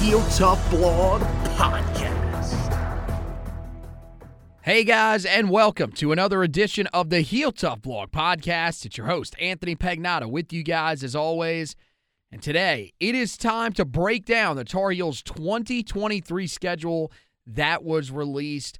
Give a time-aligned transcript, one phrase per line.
[0.00, 1.22] Heel Tough Blog
[1.56, 2.54] Podcast.
[4.62, 8.86] Hey guys, and welcome to another edition of the Heel Tough Blog Podcast.
[8.86, 11.74] It's your host, Anthony Pagnotta, with you guys as always.
[12.30, 17.10] And today, it is time to break down the Tar Heels 2023 schedule
[17.48, 18.78] that was released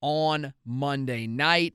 [0.00, 1.74] on Monday night.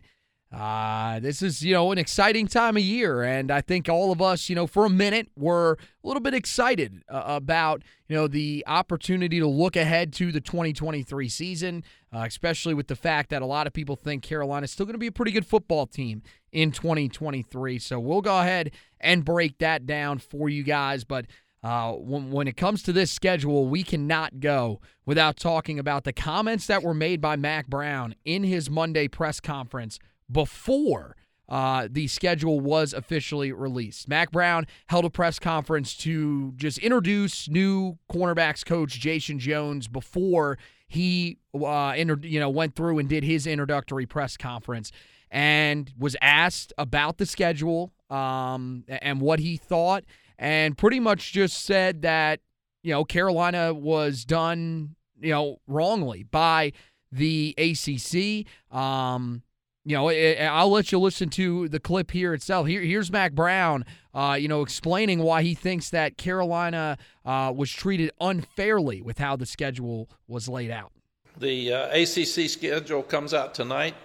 [0.51, 4.21] Uh, this is, you know, an exciting time of year, and I think all of
[4.21, 8.27] us, you know, for a minute, were a little bit excited uh, about, you know,
[8.27, 11.83] the opportunity to look ahead to the 2023 season,
[12.13, 14.99] uh, especially with the fact that a lot of people think Carolina's still going to
[14.99, 16.21] be a pretty good football team
[16.53, 17.77] in 2023.
[17.79, 18.71] So we'll go ahead
[19.01, 21.25] and break that down for you guys, but.
[21.63, 26.13] Uh, when, when it comes to this schedule, we cannot go without talking about the
[26.13, 29.97] comments that were made by Mack Brown in his Monday press conference
[30.31, 31.15] before
[31.49, 34.07] uh, the schedule was officially released.
[34.07, 40.57] Mack Brown held a press conference to just introduce new cornerbacks coach Jason Jones before
[40.87, 44.91] he uh, inter- you know went through and did his introductory press conference
[45.31, 50.03] and was asked about the schedule um, and what he thought
[50.37, 52.39] and pretty much just said that
[52.83, 56.71] you know Carolina was done you know wrongly by
[57.11, 58.45] the ACC.
[58.75, 59.43] Um,
[59.87, 62.67] you know, I'll let you listen to the clip here itself.
[62.67, 67.71] Here, here's Mack Brown, uh, you know, explaining why he thinks that Carolina uh, was
[67.71, 70.91] treated unfairly with how the schedule was laid out.
[71.37, 73.95] The uh, ACC schedule comes out tonight.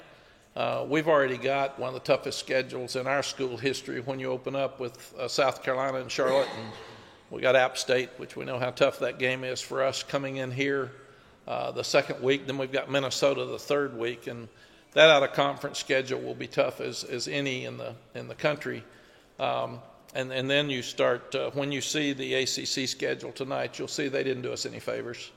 [0.55, 4.31] Uh, we've already got one of the toughest schedules in our school history when you
[4.31, 6.49] open up with uh, South Carolina and Charlotte.
[6.61, 6.71] And
[7.29, 10.37] we got App State, which we know how tough that game is for us coming
[10.37, 10.93] in here
[11.49, 12.47] uh, the second week.
[12.47, 14.29] Then we've got Minnesota the third week.
[14.29, 14.47] And
[14.95, 18.35] that out of conference schedule will be tough as, as any in the in the
[18.35, 18.85] country.
[19.39, 19.81] Um,
[20.15, 24.09] and and then you start uh, when you see the ACC schedule tonight, you'll see
[24.09, 25.31] they didn't do us any favors.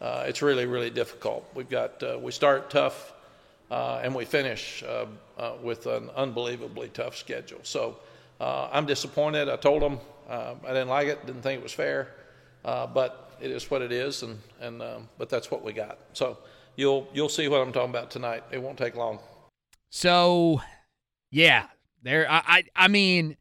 [0.00, 1.48] Uh, it's really really difficult.
[1.54, 3.12] We've got uh, we start tough
[3.70, 5.06] uh, and we finish uh,
[5.38, 7.60] uh, with an unbelievably tough schedule.
[7.62, 7.98] So
[8.40, 9.48] I'm disappointed.
[9.48, 12.08] I told them I didn't like it, didn't think it was fair,
[12.64, 15.98] but it is what it is, and and um, but that's what we got.
[16.12, 16.38] So
[16.76, 18.44] you'll you'll see what I'm talking about tonight.
[18.50, 19.18] It won't take long.
[19.90, 20.60] So,
[21.30, 21.66] yeah,
[22.02, 22.30] there.
[22.30, 23.36] I I, I mean,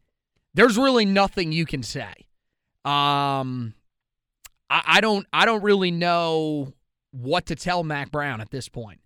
[0.53, 2.13] there's really nothing you can say.
[2.83, 3.73] Um,
[4.69, 6.73] I, I don't I don't really know
[7.11, 9.01] what to tell Mack Brown at this point.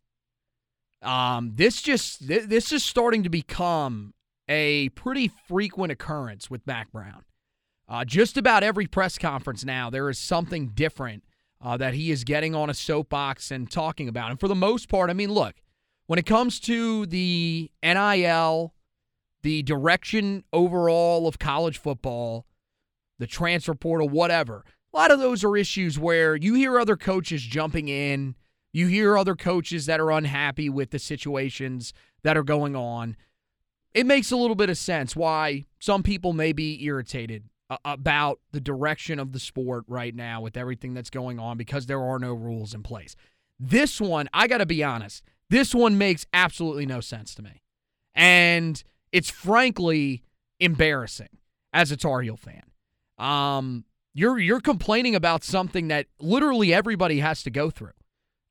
[1.01, 4.13] Um, this just this is starting to become
[4.47, 7.23] a pretty frequent occurrence with Mack Brown.
[7.87, 11.23] Uh, just about every press conference now, there is something different
[11.61, 14.31] uh, that he is getting on a soapbox and talking about.
[14.31, 15.55] And for the most part, I mean, look,
[16.07, 18.73] when it comes to the NIL,
[19.41, 22.45] the direction overall of college football,
[23.19, 24.63] the transfer portal, whatever,
[24.93, 28.35] a lot of those are issues where you hear other coaches jumping in.
[28.71, 31.93] You hear other coaches that are unhappy with the situations
[32.23, 33.15] that are going on.
[33.93, 37.45] It makes a little bit of sense why some people may be irritated
[37.83, 42.01] about the direction of the sport right now with everything that's going on because there
[42.01, 43.15] are no rules in place.
[43.59, 47.61] This one, I got to be honest, this one makes absolutely no sense to me.
[48.13, 50.23] And it's frankly
[50.59, 51.29] embarrassing
[51.73, 52.63] as a Tar Heel fan.
[53.17, 57.91] Um, you're you're complaining about something that literally everybody has to go through.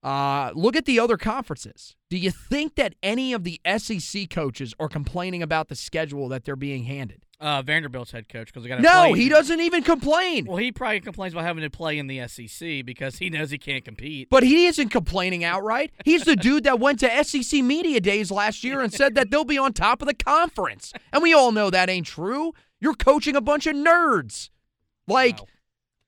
[0.02, 1.96] Uh, look at the other conferences.
[2.10, 6.44] Do you think that any of the SEC coaches are complaining about the schedule that
[6.44, 7.23] they're being handed?
[7.44, 10.46] Uh, Vanderbilt's head coach because they got No, he doesn't even complain.
[10.46, 13.58] Well, he probably complains about having to play in the SEC because he knows he
[13.58, 14.30] can't compete.
[14.30, 15.90] But he isn't complaining outright.
[16.06, 19.44] He's the dude that went to SEC Media Days last year and said that they'll
[19.44, 20.94] be on top of the conference.
[21.12, 22.54] And we all know that ain't true.
[22.80, 24.48] You're coaching a bunch of nerds.
[25.06, 25.46] Like, Wow.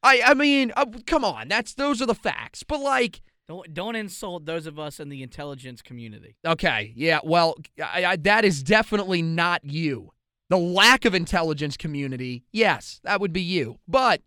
[0.02, 1.48] I, I mean, uh, come on.
[1.48, 2.62] That's those are the facts.
[2.62, 6.36] But like, Don't don't insult those of us in the intelligence community.
[6.46, 7.20] okay, yeah.
[7.22, 10.12] Well, I, I, that is definitely not you.
[10.48, 13.78] The lack of intelligence community, yes, that would be you.
[13.88, 14.22] But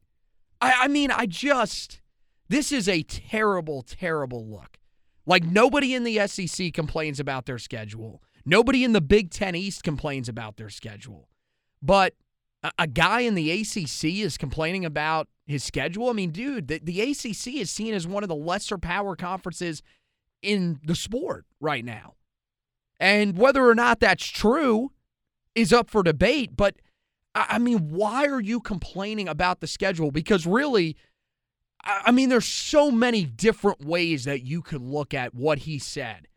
[0.59, 2.01] I, I mean, I just
[2.49, 4.77] this is a terrible, terrible look.
[5.25, 8.23] Like nobody in the SEC complains about their schedule.
[8.45, 11.29] Nobody in the Big Ten East complains about their schedule.
[11.81, 12.15] But
[12.63, 16.09] a, a guy in the ACC is complaining about his schedule.
[16.09, 19.83] I mean, dude, the, the ACC is seen as one of the lesser power conferences
[20.41, 22.15] in the sport right now.
[22.99, 24.91] And whether or not that's true
[25.55, 26.55] is up for debate.
[26.55, 26.75] But
[27.35, 30.11] I mean, why are you complaining about the schedule?
[30.11, 30.97] Because really,
[31.83, 36.27] I mean, there's so many different ways that you could look at what he said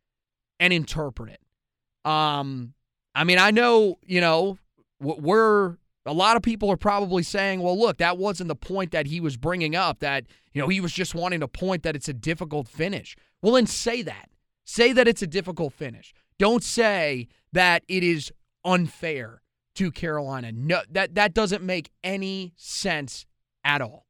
[0.60, 2.10] and interpret it.
[2.10, 2.74] Um,
[3.14, 4.58] I mean, I know, you know,
[5.00, 5.76] we're
[6.06, 9.20] a lot of people are probably saying, well, look, that wasn't the point that he
[9.20, 12.12] was bringing up, that, you know, he was just wanting to point that it's a
[12.12, 13.16] difficult finish.
[13.40, 14.28] Well, then say that.
[14.64, 16.12] Say that it's a difficult finish.
[16.38, 18.32] Don't say that it is
[18.64, 19.42] unfair
[19.76, 20.52] to Carolina.
[20.52, 23.26] No, that that doesn't make any sense
[23.64, 24.06] at all.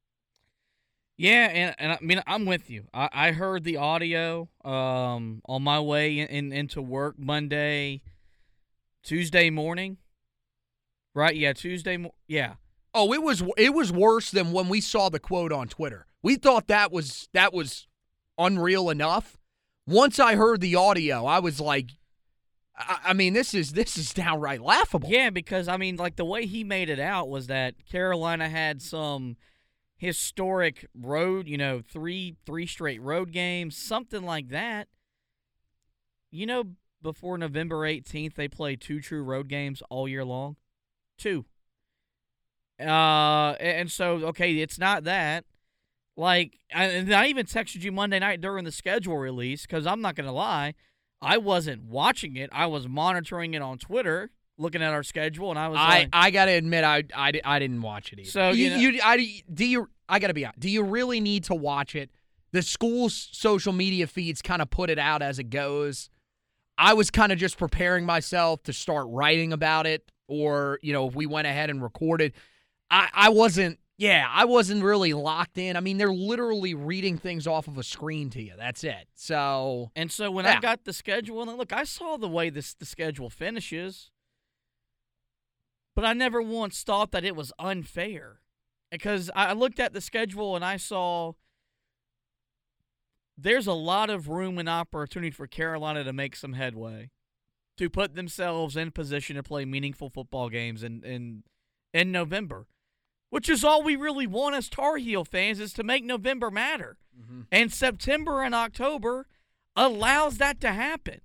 [1.17, 2.89] Yeah, and, and I mean I'm with you.
[2.93, 8.03] I, I heard the audio um, on my way in, in into work Monday,
[9.03, 9.99] Tuesday morning.
[11.15, 11.37] Right?
[11.37, 11.99] Yeah, Tuesday.
[11.99, 12.55] Mo- yeah,
[12.95, 16.07] Oh, it was it was worse than when we saw the quote on Twitter.
[16.23, 17.87] We thought that was that was
[18.39, 19.39] unreal enough.
[19.87, 21.91] Once I heard the audio, I was like,
[22.77, 25.09] I, I mean, this is this is downright laughable.
[25.09, 28.81] yeah, because I mean, like the way he made it out was that Carolina had
[28.83, 29.37] some
[29.97, 34.89] historic road, you know, three three straight road games, something like that.
[36.31, 36.65] You know,
[37.03, 40.57] before November 18th, they play two true road games all year long.
[41.19, 41.45] Two.
[42.81, 45.45] Uh, and so okay, it's not that.
[46.17, 50.01] Like, I- and I even texted you Monday night during the schedule release because I'm
[50.01, 50.75] not gonna lie,
[51.23, 52.51] I wasn't watching it.
[52.53, 56.09] I was monitoring it on Twitter, looking at our schedule, and I was I, like,
[56.13, 58.31] I gotta admit, I, I, I didn't watch it either.
[58.31, 59.89] So, you, you know- you I, do you?
[60.09, 60.61] I gotta be honest.
[60.61, 62.11] Do you really need to watch it?
[62.51, 66.11] The school's social media feeds kind of put it out as it goes.
[66.77, 71.09] I was kind of just preparing myself to start writing about it, or you know,
[71.09, 72.33] if we went ahead and recorded,
[72.91, 73.79] I, I wasn't.
[73.99, 75.77] Yeah, I wasn't really locked in.
[75.77, 78.55] I mean, they're literally reading things off of a screen to you.
[78.57, 79.09] That's it.
[79.15, 80.57] So And so when Yeah.
[80.57, 84.11] I got the schedule, and look, I saw the way this the schedule finishes,
[85.95, 88.41] but I never once thought that it was unfair,
[88.91, 91.35] because I looked at the schedule and I saw
[93.37, 97.11] there's a lot of room and opportunity for Carolina to make some headway,
[97.77, 101.45] to put themselves in position to play meaningful football games in in
[101.93, 102.67] in November,
[103.33, 106.99] which is all we really want as Tar Heel fans is to make November matter.
[107.19, 107.41] Mm-hmm.
[107.51, 109.27] And September and October
[109.75, 111.23] allows that to happen.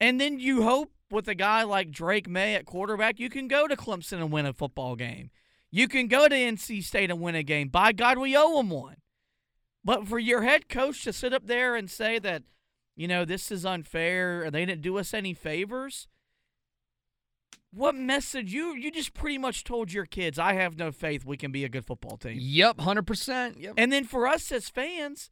[0.00, 3.68] And then you hope with a guy like Drake Maye at quarterback, you can go
[3.68, 5.28] to Clemson and win a football game.
[5.70, 7.68] You can go to NC State and win a game.
[7.68, 8.96] By God, we owe them one.
[9.84, 12.44] But for your head coach to sit up there and say that,
[12.96, 16.08] you know, this is unfair they didn't do us any favors,
[17.70, 21.36] what message you you just pretty much told your kids, I have no faith we
[21.36, 22.38] can be a good football team.
[22.40, 23.58] yep, hundred percent.
[23.60, 23.74] Yep.
[23.76, 25.30] And then for us as fans,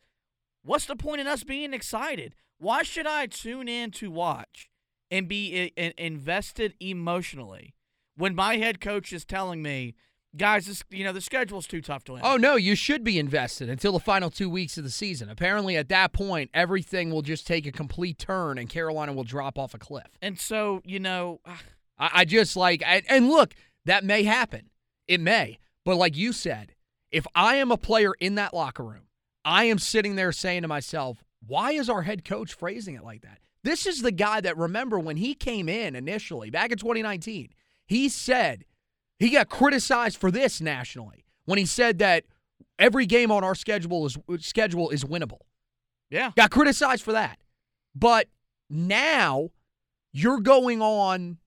[0.63, 2.35] what's the point in us being excited?
[2.59, 4.69] Why should I tune in to watch
[5.11, 7.75] and be eh, I- invested emotionally
[8.17, 9.95] when my head coach is telling me,
[10.37, 12.23] guys, this you know the schedule's too tough to win?
[12.25, 15.31] Oh no, you should be invested until the final two weeks of the season.
[15.31, 19.59] Apparently, at that point, everything will just take a complete turn, and Carolina will drop
[19.59, 20.19] off a cliff.
[20.21, 21.61] And so you know, ah,
[21.99, 24.71] I, I just like, I, and look, that may happen.
[25.07, 26.75] It may, but like you said,
[27.11, 29.07] if I am a player in that locker room,
[29.45, 33.23] I am sitting there saying to myself, why is our head coach phrasing it like
[33.23, 33.39] that?
[33.63, 37.51] This is the guy that remember when he came in initially back in 2019,
[37.87, 38.65] he said
[39.19, 42.25] he got criticized for this nationally when he said that
[42.79, 45.41] every game on our schedule is schedule is winnable.
[46.11, 47.39] yeah, Got criticized for that.
[47.95, 48.29] But
[48.69, 49.51] now
[50.13, 51.39] you're going on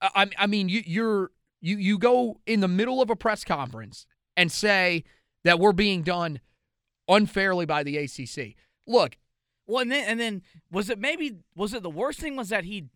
[0.00, 4.06] I, I mean, you, you're you you go in the middle of a press conference
[4.36, 5.04] and say
[5.44, 6.40] that we're being done
[7.08, 8.54] unfairly by the ACC.
[8.86, 9.16] Look,
[9.66, 12.64] Well, and then and then was it maybe was it the worst thing was that
[12.64, 12.86] he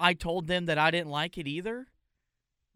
[0.00, 1.86] I told them that I didn't like it either?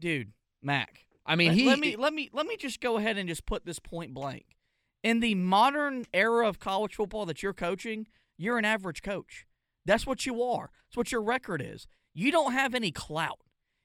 [0.00, 1.06] Dude, Mack.
[1.24, 3.46] I mean, let, he let me let me let me just go ahead and just
[3.46, 4.56] put this point blank.
[5.02, 9.46] In the modern era of college football that you're coaching, you're an average coach.
[9.84, 10.70] That's what you are.
[10.88, 11.86] That's what your record is.
[12.14, 13.40] You don't have any clout.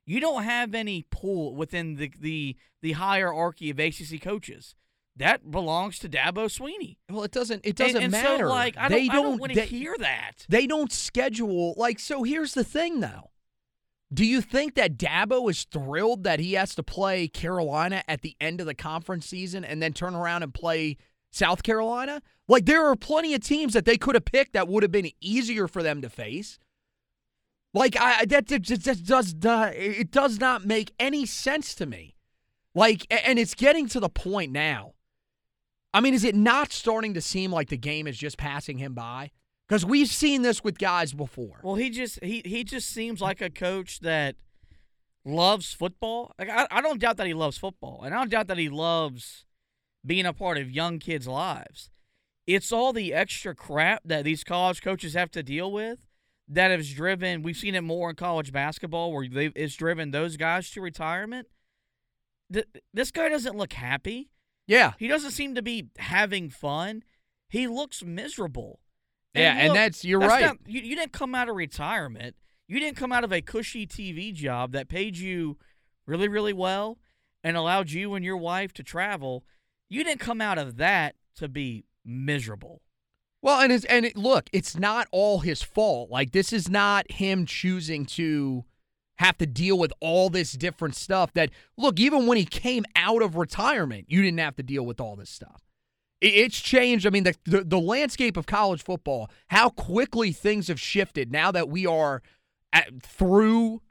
[0.05, 4.75] You don't have any pull within the the the hierarchy of ACC coaches.
[5.17, 6.97] That belongs to Dabo Swinney.
[7.09, 8.45] well, it doesn't it doesn't and matter.
[8.45, 10.45] So, like, I they don't, don't don't want to hear that.
[10.47, 13.31] They don't schedule like so here's the thing though.
[14.13, 18.37] Do you think that Dabo is thrilled that he has to play Carolina at the
[18.39, 20.95] end of the conference season and then turn around and play
[21.31, 22.21] South Carolina?
[22.47, 25.11] Like there are plenty of teams that they could have picked that would have been
[25.19, 26.59] easier for them to face.
[27.77, 32.15] Like I that that just does not it does not make any sense to me.
[32.73, 34.93] Like and it's getting to the point now.
[35.93, 38.93] I mean, is it not starting to seem like the game is just passing him
[38.93, 39.31] by?
[39.67, 41.59] Because we've seen this with guys before.
[41.61, 44.35] Well, he just he he just seems like a coach that
[45.23, 46.33] loves football.
[46.39, 48.69] Like I, I don't doubt that he loves football, and I don't doubt that he
[48.69, 49.45] loves
[50.05, 51.91] being a part of young kids' lives.
[52.47, 56.06] It's all the extra crap that these college coaches have to deal with
[56.49, 57.41] that has driven.
[57.43, 61.47] We've seen it more in college basketball, where they it's driven those guys to retirement.
[62.51, 64.29] Th- this guy doesn't look happy.
[64.67, 67.03] yeah, He doesn't seem to be having fun.
[67.49, 68.79] He looks miserable.
[69.33, 70.45] yeah, and that's you're that's right.
[70.45, 72.35] not- you, you didn't come out of retirement.
[72.67, 75.57] You didn't come out of a cushy TV job that paid you
[76.05, 76.97] really, really well
[77.43, 79.45] and allowed you and your wife to travel.
[79.89, 82.81] You didn't come out of that to be miserable.
[83.41, 86.09] Well, and and it, look, it's not all his fault.
[86.09, 88.65] Like this is not him choosing to
[89.19, 91.33] have to deal with all this different stuff.
[91.33, 94.99] That look, even when he came out of retirement, you didn't have to deal with
[94.99, 95.61] all this stuff.
[96.19, 97.05] It, it's changed.
[97.05, 101.51] I mean, the, the the landscape of college football, how quickly things have shifted now
[101.51, 102.23] that we are
[102.73, 103.81] at, through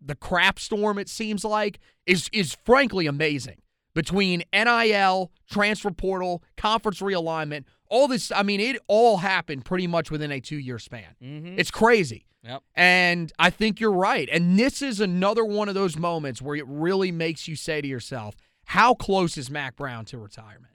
[0.00, 0.98] the crap storm.
[0.98, 3.62] It seems like is is frankly amazing
[3.94, 8.30] between NIL, transfer portal, conference realignment, all this.
[8.32, 11.16] I mean, it all happened pretty much within a two year span.
[11.22, 11.58] Mm-hmm.
[11.58, 12.26] It's crazy.
[12.42, 12.62] Yep.
[12.74, 14.28] And I think you're right.
[14.32, 17.88] And this is another one of those moments where it really makes you say to
[17.88, 20.74] yourself, how close is Mack Brown to retirement?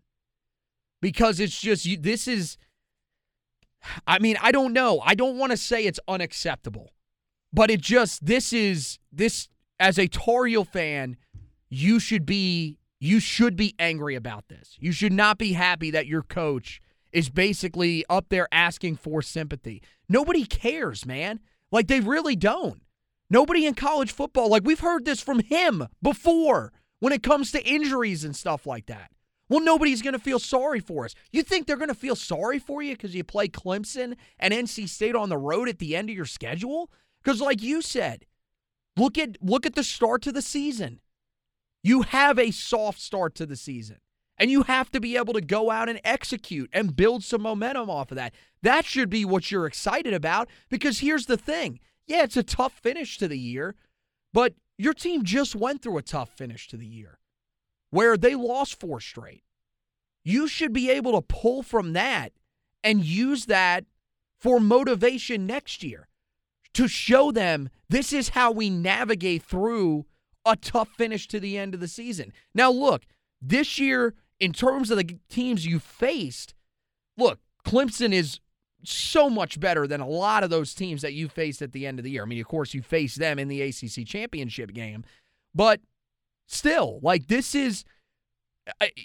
[1.01, 2.57] Because it's just, you, this is,
[4.05, 5.01] I mean, I don't know.
[5.03, 6.91] I don't want to say it's unacceptable,
[7.53, 11.17] but it just, this is, this, as a Tar Heel fan,
[11.69, 14.77] you should be, you should be angry about this.
[14.79, 16.81] You should not be happy that your coach
[17.11, 19.81] is basically up there asking for sympathy.
[20.09, 21.39] Nobody cares, man.
[21.71, 22.81] Like they really don't.
[23.29, 27.65] Nobody in college football, like we've heard this from him before when it comes to
[27.65, 29.11] injuries and stuff like that.
[29.49, 31.13] Well, nobody's going to feel sorry for us.
[31.31, 34.89] You think they're going to feel sorry for you because you play Clemson and NC
[34.89, 36.89] State on the road at the end of your schedule?
[37.23, 38.25] Because, like you said,
[38.97, 40.99] look at look at the start to the season.
[41.85, 43.97] You have a soft start to the season.
[44.39, 47.91] And you have to be able to go out and execute and build some momentum
[47.91, 48.33] off of that.
[48.63, 51.79] That should be what you're excited about because here's the thing.
[52.07, 53.75] Yeah, it's a tough finish to the year,
[54.33, 57.19] but your team just went through a tough finish to the year
[57.91, 59.43] where they lost four straight.
[60.23, 62.33] You should be able to pull from that
[62.83, 63.85] and use that
[64.39, 66.07] for motivation next year
[66.73, 70.07] to show them this is how we navigate through
[70.45, 72.31] a tough finish to the end of the season.
[72.53, 73.03] Now, look,
[73.41, 76.53] this year, in terms of the teams you faced,
[77.17, 78.39] look, Clemson is
[78.83, 81.99] so much better than a lot of those teams that you faced at the end
[81.99, 82.23] of the year.
[82.23, 85.03] I mean, of course, you faced them in the ACC championship game,
[85.53, 85.81] but
[86.47, 87.83] still, like, this is,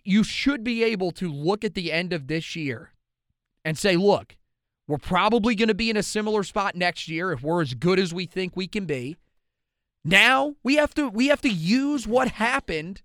[0.04, 2.92] you should be able to look at the end of this year
[3.64, 4.36] and say, look,
[4.86, 7.98] we're probably going to be in a similar spot next year if we're as good
[7.98, 9.16] as we think we can be.
[10.04, 13.02] Now we have to we have to use what happened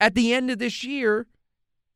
[0.00, 1.26] at the end of this year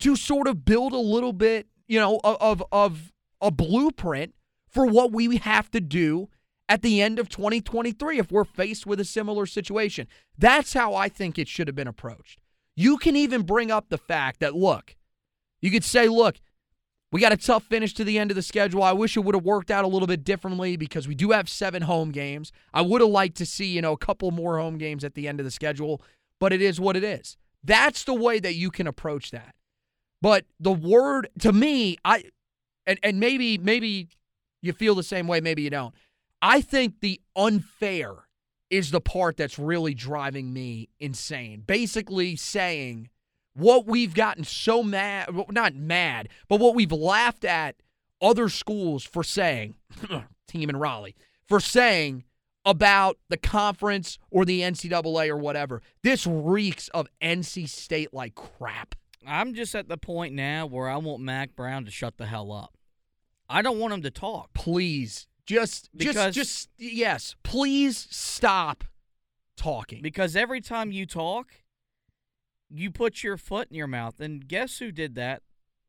[0.01, 4.35] to sort of build a little bit, you know, of of, a blueprint
[4.67, 6.29] for what we have to do
[6.69, 10.09] at the end of 2023 if we're faced with a similar situation.
[10.39, 12.41] That's how I think it should have been approached.
[12.75, 14.97] You can even bring up the fact that look,
[15.61, 16.37] you could say, look,
[17.17, 18.83] we got a tough finish to the end of the schedule.
[18.83, 21.49] I wish it would have worked out a little bit differently because we do have
[21.49, 22.53] seven home games.
[22.75, 25.27] I would have liked to see, you know, a couple more home games at the
[25.27, 26.03] end of the schedule,
[26.39, 27.39] but it is what it is.
[27.65, 29.55] That's the way that you can approach that.
[30.21, 32.25] But the word to me, I
[32.87, 34.09] and and maybe maybe
[34.61, 35.95] you feel the same way, maybe you don't.
[36.43, 38.13] I think the unfair
[38.69, 41.63] is the part that's really driving me insane.
[41.67, 43.09] Basically saying
[43.57, 47.77] what we've gotten so mad, not mad, but what we've laughed at
[48.21, 49.75] other schools for saying,
[50.49, 51.17] team in Raleigh,
[51.49, 52.25] for saying
[52.65, 55.81] about the conference or the NCAA or whatever.
[56.03, 58.95] This reeks of NC State like crap.
[59.27, 62.53] I'm just at the point now where I want Mack Brown to shut the hell
[62.53, 62.77] up.
[63.49, 64.53] I don't want him to talk.
[64.53, 68.83] Please, just, Because- just, just, yes, please stop
[69.57, 70.03] talking.
[70.03, 71.53] Because every time you talk,
[72.71, 74.21] you put your foot in your mouth.
[74.21, 75.43] And guess who did that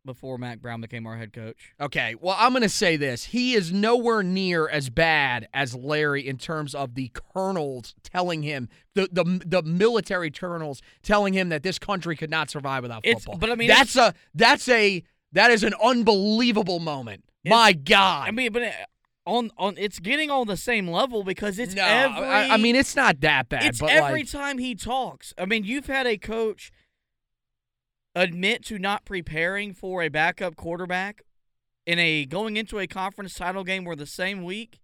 [0.06, 1.74] before Mack Brown became our head coach?
[1.82, 3.26] Okay, well, I'm going to say this.
[3.26, 8.70] He is nowhere near as bad as Larry in terms of the colonels telling him,
[8.94, 13.24] the the, the military colonels telling him that this country could not survive without It's-
[13.26, 13.40] football.
[13.40, 15.04] but I mean, that's a that's a
[15.34, 17.24] that is an unbelievable moment.
[17.46, 18.28] My God.
[18.28, 18.64] I mean, but
[19.28, 22.26] on on it's getting on the same level because it's no, every.
[22.26, 25.34] I, I mean it's not that bad, it's but every like, time he talks.
[25.38, 26.72] I mean, you've had a coach
[28.16, 31.22] admit to not preparing for a backup quarterback
[31.86, 34.80] in a going into a conference title game where the same week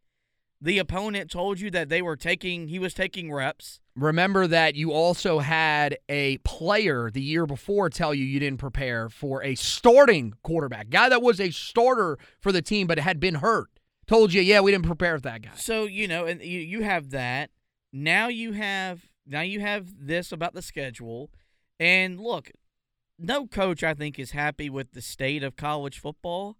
[0.61, 3.81] the opponent told you that they were taking he was taking reps.
[3.95, 9.09] remember that you also had a player the year before tell you you didn't prepare
[9.09, 13.35] for a starting quarterback, guy that was a starter for the team but had been
[13.35, 13.69] hurt.
[14.07, 15.51] Told you, yeah, we didn't prepare for that guy.
[15.55, 17.51] So you know, and you you have that.
[17.91, 21.31] Now you have now you have this about the schedule,
[21.79, 22.51] and look,
[23.17, 26.57] no coach I think is happy with the state of college football.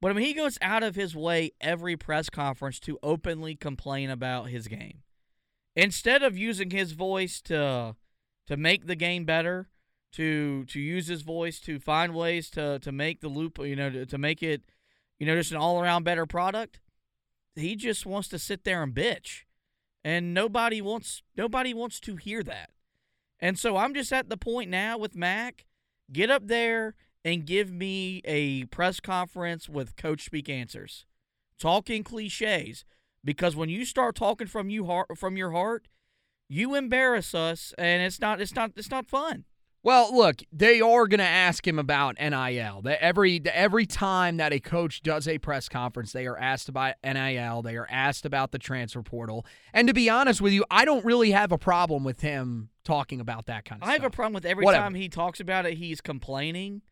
[0.00, 4.08] But I mean, he goes out of his way every press conference to openly complain
[4.10, 5.02] about his game,
[5.76, 7.96] instead of using his voice to
[8.46, 9.68] to make the game better,
[10.12, 13.90] to to use his voice to find ways to to make the loop, you know,
[13.90, 14.62] to, to make it,
[15.20, 16.80] you know, just an all around better product?
[17.54, 19.42] He just wants to sit there and bitch.
[20.02, 22.70] And nobody wants nobody wants to hear that.
[23.38, 25.66] And so i'm just at the point now with mac.
[26.10, 31.04] Get up there and give me a press conference with coach speak answers.
[31.58, 32.84] Talking cliches.
[33.22, 35.86] Because when you start talking from you heart from your heart
[36.50, 39.44] you embarrass us and it's not it's not it's not fun
[39.82, 42.82] Well, look, they are going to ask him about NIL.
[42.86, 47.62] Every every time that a coach does a press conference, they are asked about NIL.
[47.62, 49.46] They are asked about the transfer portal.
[49.72, 53.20] And to be honest with you, I don't really have a problem with him talking
[53.20, 54.84] about that kind of I have a problem with every Whatever.
[54.84, 56.82] time he talks about it, he's complaining.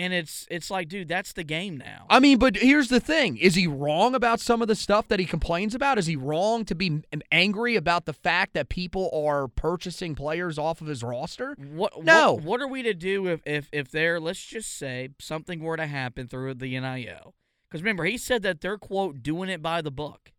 [0.00, 2.06] And it's it's like, dude, that's the game now.
[2.08, 5.20] I mean, but here's the thing: is he wrong about some of the stuff that
[5.20, 5.98] he complains about?
[5.98, 10.80] Is he wrong to be angry about the fact that people are purchasing players off
[10.80, 11.54] of his roster?
[11.58, 12.32] What No.
[12.32, 15.76] What, what are we to do if if if there, let's just say, something were
[15.76, 17.34] to happen through the NIL?
[17.68, 20.32] Because remember, he said that they're quote doing it by the book.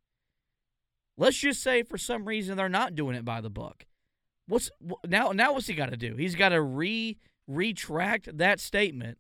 [1.19, 3.86] Let's just say for some reason they're not doing it by the book.
[4.47, 4.71] What's
[5.06, 5.34] now?
[5.34, 6.15] Now what's he got to do?
[6.15, 9.19] He's got to re retract that statement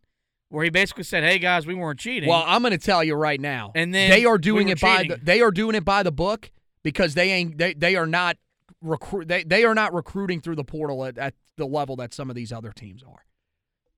[0.51, 3.15] where he basically said, "Hey guys, we weren't cheating." Well, I'm going to tell you
[3.15, 3.71] right now.
[3.73, 6.11] And then they are doing were it by the, they are doing it by the
[6.11, 6.51] book
[6.83, 8.37] because they ain't they, they are not
[8.81, 12.29] recruit they, they are not recruiting through the portal at, at the level that some
[12.29, 13.25] of these other teams are.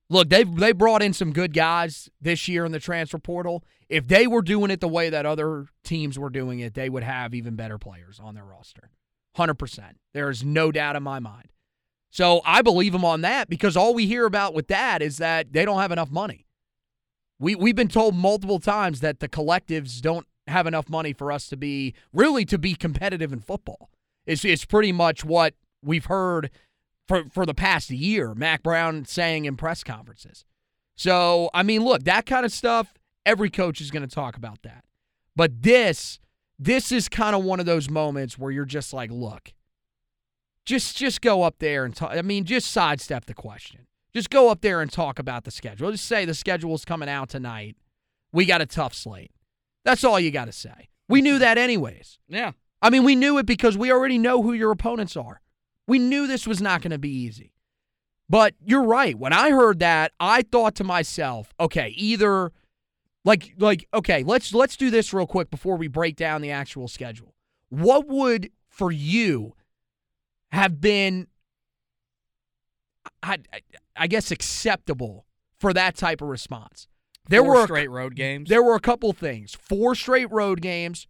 [0.10, 3.64] Look, they they brought in some good guys this year in the transfer portal.
[3.90, 7.04] If they were doing it the way that other teams were doing it, they would
[7.04, 8.92] have even better players on their roster.
[9.38, 9.94] 100%.
[10.14, 11.52] There is no doubt in my mind.
[12.14, 15.52] So I believe them on that because all we hear about with that is that
[15.52, 16.46] they don't have enough money.
[17.40, 21.48] We we've been told multiple times that the collectives don't have enough money for us
[21.48, 23.90] to be really to be competitive in football.
[24.28, 26.52] It's it's pretty much what we've heard
[27.08, 28.36] for for the past year.
[28.36, 30.46] Mack Brown saying in press conferences.
[30.96, 32.94] So I mean, look, that kind of stuff.
[33.26, 34.84] Every coach is going to talk about that.
[35.36, 36.20] But this
[36.60, 39.52] this is kind of one of those moments where you're just like, look,
[40.66, 42.12] just just go up there and talk.
[42.12, 43.88] I mean, just sidestep the question.
[44.14, 45.92] Just go up there and talk about the schedule.
[45.92, 47.76] Just say the schedule's coming out tonight.
[48.32, 49.32] We got a tough slate.
[49.84, 50.90] That's all you got to say.
[51.10, 52.20] We knew that anyways.
[52.28, 52.52] yeah.
[52.82, 55.42] I mean, we knew it because we already know who your opponents are.
[55.88, 57.54] We knew this was not going to be easy.
[58.30, 59.18] But you're right.
[59.18, 62.52] When I heard that, I thought to myself, okay, either
[63.26, 66.88] like like okay, let's let's do this real quick before we break down the actual
[66.88, 67.36] schedule.
[67.70, 69.56] What would for you
[70.54, 71.28] have been
[73.22, 73.38] I,
[73.96, 75.26] I, guess acceptable
[75.60, 76.88] for that type of response?
[77.28, 78.50] There Four were straight road games.
[78.50, 79.56] there were a couple things.
[79.56, 81.08] Four straight road games,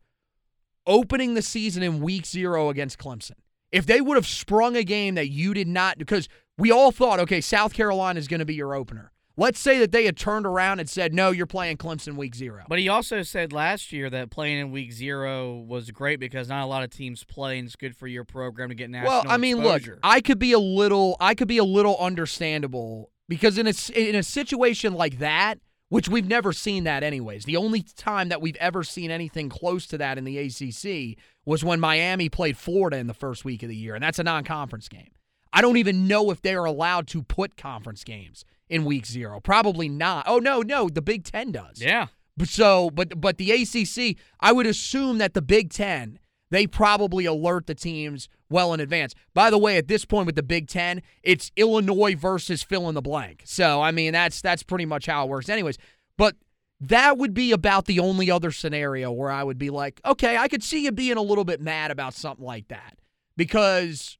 [0.88, 3.36] opening the season in week zero against Clemson.
[3.72, 7.20] If they would have sprung a game that you did not, because we all thought,
[7.20, 9.12] okay, South Carolina is going to be your opener.
[9.36, 12.64] Let's say that they had turned around and said, no, you're playing Clemson week zero.
[12.70, 16.64] But he also said last year that playing in week zero was great because not
[16.64, 19.24] a lot of teams play and it's good for your program to get national well,
[19.28, 19.94] I mean, exposure.
[19.94, 23.74] look, I could be a little, I could be a little understandable because in a
[23.96, 25.58] in a situation like that,
[25.90, 27.46] which we've never seen that anyways.
[27.46, 31.64] The only time that we've ever seen anything close to that in the ACC was
[31.64, 34.88] when Miami played Florida in the first week of the year, and that's a non-conference
[34.90, 35.12] game.
[35.54, 39.40] I don't even know if they're allowed to put conference games in week zero.
[39.40, 40.26] Probably not.
[40.28, 41.82] Oh no, no, the Big Ten does.
[41.82, 42.08] yeah.
[42.36, 46.18] But So, but but the ACC, I would assume that the Big Ten,
[46.50, 49.14] they probably alert the teams well in advance.
[49.36, 52.96] By the way, at this point with the Big Ten, it's Illinois versus fill in
[52.96, 53.44] the blank.
[53.46, 55.78] So, I mean, that's that's pretty much how it works, anyways.
[56.18, 56.36] But
[56.80, 60.48] that would be about the only other scenario where I would be like, okay, I
[60.48, 62.98] could see you being a little bit mad about something like that
[63.38, 64.18] because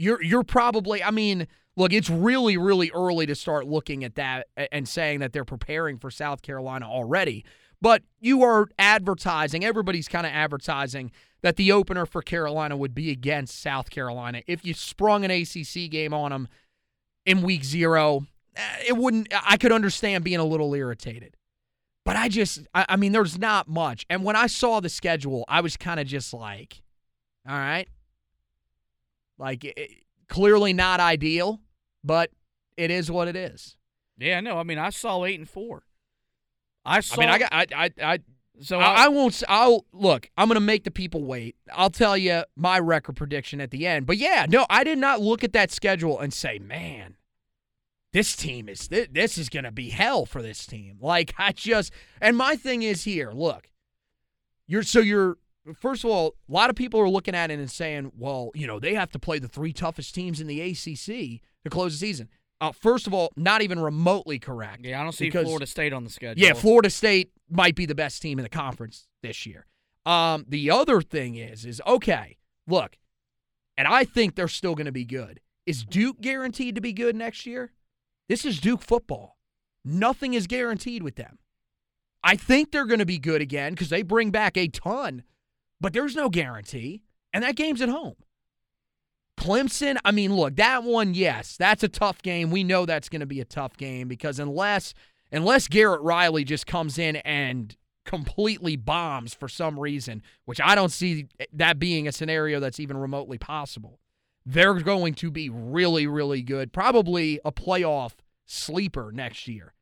[0.00, 1.46] you're you're probably, I mean.
[1.76, 5.98] Look, it's really, really early to start looking at that and saying that they're preparing
[5.98, 7.44] for South Carolina already.
[7.80, 13.10] But you are advertising, everybody's kind of advertising that the opener for Carolina would be
[13.10, 14.42] against South Carolina.
[14.46, 16.48] If you sprung an ACC game on them
[17.24, 21.36] in week zero, eh, it wouldn't, I could understand being a little irritated.
[22.04, 24.04] But I just, I, I mean, there's not much.
[24.10, 26.82] And when I saw the schedule, I was kind of just like,
[27.48, 27.88] all right.
[29.40, 31.60] Like, it, clearly not ideal,
[32.04, 32.30] but
[32.76, 33.76] it is what it is.
[34.18, 35.82] Yeah, no, I mean, I saw eight and four.
[36.84, 37.16] I saw.
[37.16, 38.18] I mean, I got, I, I, I
[38.60, 39.42] so I, I won't.
[39.48, 40.28] I'll look.
[40.36, 41.56] I'm going to make the people wait.
[41.72, 44.06] I'll tell you my record prediction at the end.
[44.06, 47.16] But yeah, no, I did not look at that schedule and say, man,
[48.12, 50.98] this team is this, this is going to be hell for this team.
[51.00, 53.30] Like I just and my thing is here.
[53.32, 53.70] Look,
[54.66, 55.38] you're so you're
[55.78, 58.66] first of all, a lot of people are looking at it and saying, well, you
[58.66, 61.98] know, they have to play the three toughest teams in the ACC to close the
[62.06, 62.28] season.
[62.60, 64.84] Uh, first of all, not even remotely correct.
[64.84, 66.42] yeah, I don't see because- Florida State on the schedule.
[66.42, 69.66] yeah, Florida State might be the best team in the conference this year.
[70.06, 72.96] Um, the other thing is, is okay, look,
[73.76, 75.40] and I think they're still going to be good.
[75.66, 77.72] Is Duke guaranteed to be good next year?
[78.28, 79.36] This is Duke football.
[79.84, 81.38] Nothing is guaranteed with them.
[82.22, 85.22] I think they're going to be good again because they bring back a ton,
[85.80, 87.02] but there's no guarantee.
[87.32, 88.16] And that game's at home.
[89.38, 92.50] Clemson, I mean, look, that one, yes, that's a tough game.
[92.50, 94.92] We know that's going to be a tough game because unless
[95.32, 100.90] unless Garrett Riley just comes in and completely bombs for some reason, which I don't
[100.90, 104.00] see that being a scenario that's even remotely possible,
[104.44, 106.72] they're going to be really, really good.
[106.72, 108.14] Probably a playoff
[108.46, 109.72] sleeper next year.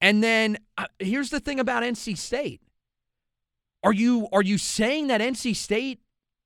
[0.00, 2.60] And then uh, here's the thing about NC State.
[3.82, 6.00] Are you are you saying that NC State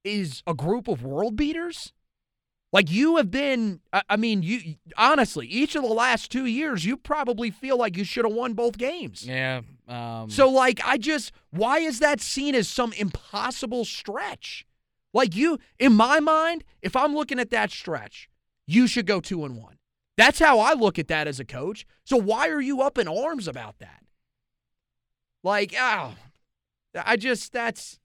[0.05, 1.93] is a group of world beaters?
[2.73, 6.85] Like you have been, I I mean, you honestly, each of the last two years,
[6.85, 9.27] you probably feel like you should have won both games.
[9.27, 9.63] Yeah.
[9.89, 14.67] Um, So, like, I just, why is that seen as some impossible stretch?
[15.15, 18.29] Like, you, in my mind, if I'm looking at that stretch,
[18.67, 19.79] you should go two and one.
[20.17, 21.87] That's how I look at that as a coach.
[22.05, 24.03] So, why are you up in arms about that?
[25.45, 26.15] Like, oh,
[27.05, 27.99] I just, that's,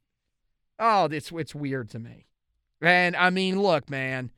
[0.80, 2.28] oh, it's, it's weird to me.
[2.82, 4.32] And I mean, look, man,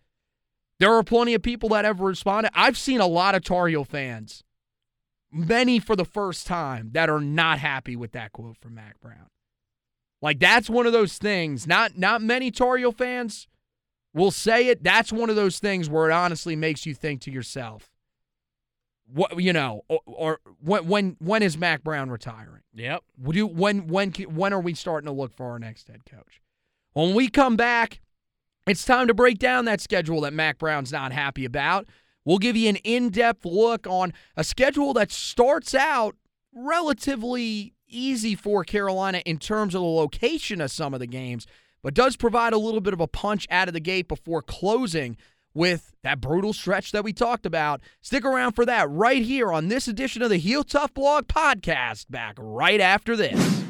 [0.79, 2.51] there are plenty of people that have responded.
[2.53, 4.43] I've seen a lot of Tar Heel fans
[5.33, 9.27] many for the first time that are not happy with that quote from Mack Brown.
[10.21, 11.67] Like that's one of those things.
[11.67, 13.47] Not not many Tar Heel fans
[14.13, 14.83] will say it.
[14.83, 17.89] That's one of those things where it honestly makes you think to yourself,
[19.05, 22.61] what you know, or, or when when when is Mack Brown retiring?
[22.73, 23.03] Yep.
[23.19, 26.41] Would you when when when are we starting to look for our next head coach?
[26.93, 28.01] When we come back,
[28.67, 31.87] it's time to break down that schedule that Mack Brown's not happy about.
[32.25, 36.15] We'll give you an in-depth look on a schedule that starts out
[36.53, 41.45] relatively easy for Carolina in terms of the location of some of the games,
[41.81, 45.17] but does provide a little bit of a punch out of the gate before closing
[45.53, 47.81] with that brutal stretch that we talked about.
[48.01, 52.05] Stick around for that right here on this edition of the Heel Tough Blog podcast,
[52.09, 53.63] back right after this.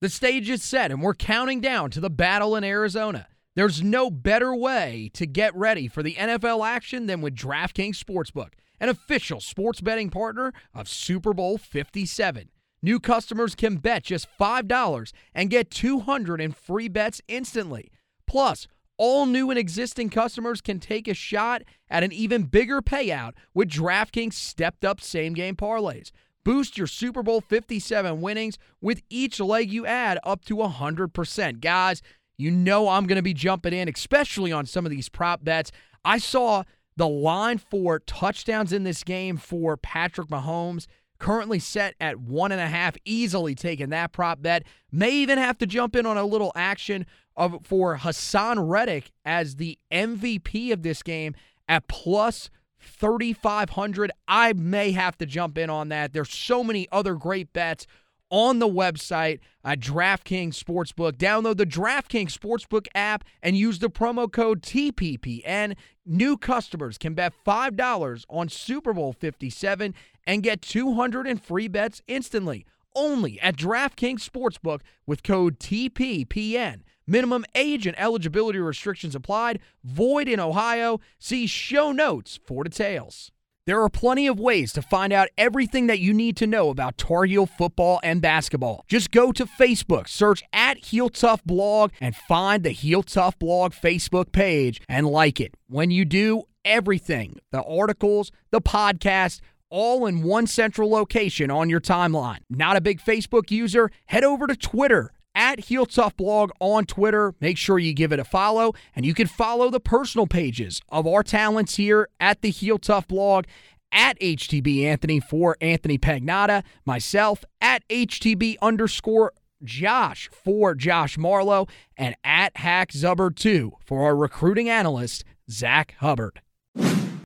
[0.00, 3.26] The stage is set, and we're counting down to the battle in Arizona.
[3.56, 8.52] There's no better way to get ready for the NFL action than with DraftKings Sportsbook,
[8.80, 12.48] an official sports betting partner of Super Bowl 57.
[12.82, 17.90] New customers can bet just $5 and get 200 in free bets instantly.
[18.26, 18.66] Plus,
[19.00, 23.70] all new and existing customers can take a shot at an even bigger payout with
[23.70, 26.10] DraftKings stepped up same game parlays.
[26.44, 31.60] Boost your Super Bowl 57 winnings with each leg you add up to 100%.
[31.62, 32.02] Guys,
[32.36, 35.72] you know I'm going to be jumping in, especially on some of these prop bets.
[36.04, 36.64] I saw
[36.98, 40.86] The line for touchdowns in this game for Patrick Mahomes
[41.20, 44.64] currently set at one and a half, easily taking that prop bet.
[44.90, 49.56] May even have to jump in on a little action of for Haason Reddick as
[49.56, 51.34] the MVP of this game
[51.68, 54.10] at plus 3,500.
[54.26, 56.12] I may have to jump in on that.
[56.12, 57.86] There's so many other great bets
[58.30, 61.12] on the website at DraftKings Sportsbook.
[61.12, 65.76] Download the DraftKings Sportsbook app and use the promo code TPPN.
[66.06, 69.94] New customers can bet $5 on Super Bowl 57
[70.26, 72.64] and get 200 in free bets instantly.
[72.94, 76.82] Only at DraftKings Sportsbook with code TPPN.
[77.10, 79.58] Minimum age and eligibility restrictions applied.
[79.82, 81.00] Void in Ohio.
[81.18, 83.32] See show notes for details.
[83.66, 86.98] There are plenty of ways to find out everything that you need to know about
[86.98, 88.84] Tar Heel football and basketball.
[88.86, 93.72] Just go to Facebook, search at Heel Tough Blog, and find the Heel Tough Blog
[93.72, 95.52] Facebook page and like it.
[95.66, 101.80] When you do, everything the articles, the podcast, all in one central location on your
[101.80, 102.38] timeline.
[102.48, 103.90] Not a big Facebook user?
[104.06, 107.34] Head over to Twitter at Heel Tough Blog on Twitter.
[107.40, 111.06] Make sure you give it a follow, and you can follow the personal pages of
[111.06, 113.46] our talents here at the Heel Tough Blog
[113.90, 119.32] at HTB Anthony for Anthony Pagnotta, myself at HTB underscore
[119.64, 126.42] Josh for Josh Marlowe, and at Hack Zubbard 2 for our recruiting analyst, Zach Hubbard.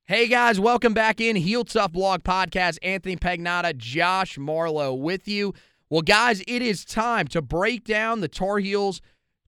[0.07, 2.79] Hey guys, welcome back in Heel Tough Blog Podcast.
[2.81, 5.53] Anthony Pagnotta, Josh Marlowe with you.
[5.95, 9.01] Well, guys, it is time to break down the Tar Heels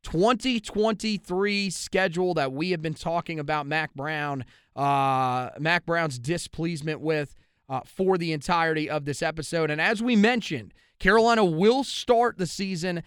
[0.04, 4.44] 2023 schedule that we have been talking about Mack Brown,
[4.76, 7.34] uh, Mack Brown's displeasement with
[7.68, 9.72] uh, for the entirety of this episode.
[9.72, 13.02] And as we mentioned, Carolina will start the season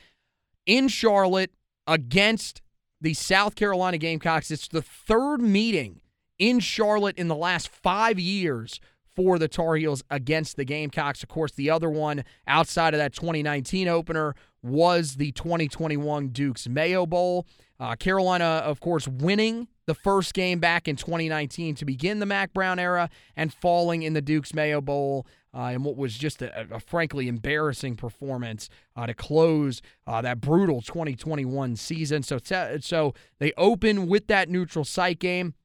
[0.66, 1.54] in Charlotte
[1.88, 2.62] against
[3.00, 4.52] the South Carolina Gamecocks.
[4.52, 6.02] It's the third meeting
[6.40, 8.82] in Charlotte in the last five years
[9.20, 11.24] for the Tar Heels against the Gamecocks.
[11.24, 17.06] Of course, the other one outside of that 2019 opener was the 2021 Dukes Mayo
[17.06, 17.46] Bowl.
[17.82, 22.54] Uh, Carolina, of course, winning the first game back in 2019 to begin the Mack
[22.54, 26.74] Brown era and falling in the Dukes Mayo Bowl uh, in what was just a,
[26.74, 32.24] a frankly embarrassing performance uh, to close uh, that brutal 2021 season.
[32.24, 35.56] So, t- so they open with that neutral site game.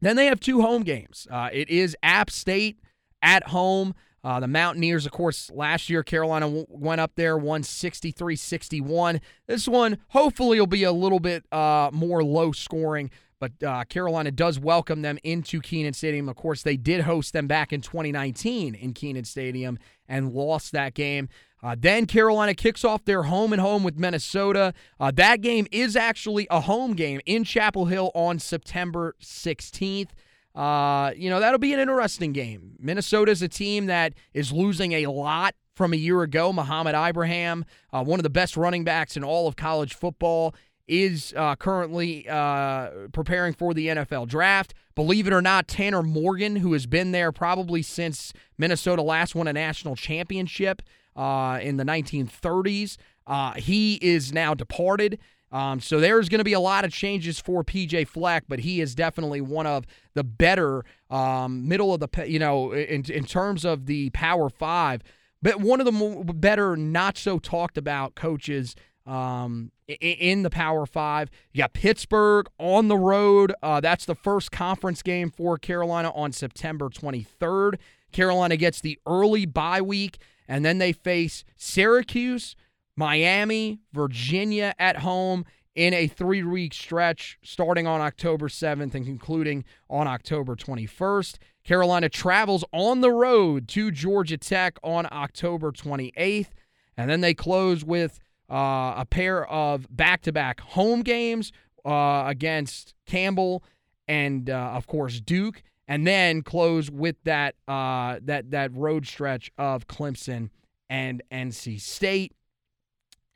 [0.00, 1.28] Then they have two home games.
[1.30, 2.78] Uh, it is App State
[3.24, 3.94] at home.
[4.22, 9.20] Uh, the Mountaineers, of course, last year Carolina w- went up there, won 63 61.
[9.46, 14.30] This one hopefully will be a little bit uh, more low scoring, but uh, Carolina
[14.30, 16.30] does welcome them into Kenan Stadium.
[16.30, 20.94] Of course, they did host them back in 2019 in Kenan Stadium and lost that
[20.94, 21.28] game.
[21.62, 24.72] Uh, then Carolina kicks off their home and home with Minnesota.
[25.00, 30.10] Uh, that game is actually a home game in Chapel Hill on September 16th.
[30.54, 32.76] Uh, you know, that'll be an interesting game.
[32.78, 36.52] Minnesota's a team that is losing a lot from a year ago.
[36.52, 40.54] Mohamed Ibrahim, uh, one of the best running backs in all of college football,
[40.86, 44.74] is uh, currently uh, preparing for the NFL draft.
[44.94, 49.48] Believe it or not, Tanner Morgan, who has been there probably since Minnesota last won
[49.48, 50.82] a national championship
[51.16, 55.18] uh, in the 1930s, uh, he is now departed.
[55.52, 58.80] Um, so there's going to be a lot of changes for PJ Fleck, but he
[58.80, 63.64] is definitely one of the better um, middle of the you know in in terms
[63.64, 65.02] of the Power Five,
[65.42, 68.74] but one of the more, better not so talked about coaches
[69.06, 71.30] um, in the Power Five.
[71.52, 73.52] You got Pittsburgh on the road.
[73.62, 77.78] Uh, that's the first conference game for Carolina on September 23rd.
[78.12, 82.56] Carolina gets the early bye week, and then they face Syracuse.
[82.96, 89.64] Miami, Virginia at home in a three week stretch starting on October 7th and concluding
[89.90, 91.36] on October 21st.
[91.64, 96.48] Carolina travels on the road to Georgia Tech on October 28th.
[96.96, 101.50] And then they close with uh, a pair of back to back home games
[101.84, 103.64] uh, against Campbell
[104.06, 105.62] and, uh, of course, Duke.
[105.88, 110.48] And then close with that uh, that that road stretch of Clemson
[110.88, 112.32] and NC State.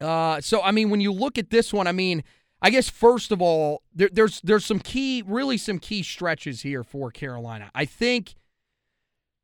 [0.00, 2.22] Uh, so I mean, when you look at this one, I mean,
[2.60, 6.82] I guess first of all, there, there's there's some key, really some key stretches here
[6.82, 7.70] for Carolina.
[7.74, 8.34] I think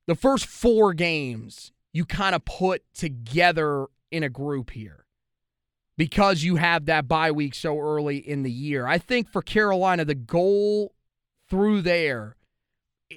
[0.06, 5.04] the first four games you kind of put together in a group here
[5.96, 8.86] because you have that bye week so early in the year.
[8.86, 10.94] I think for Carolina, the goal
[11.48, 12.36] through there,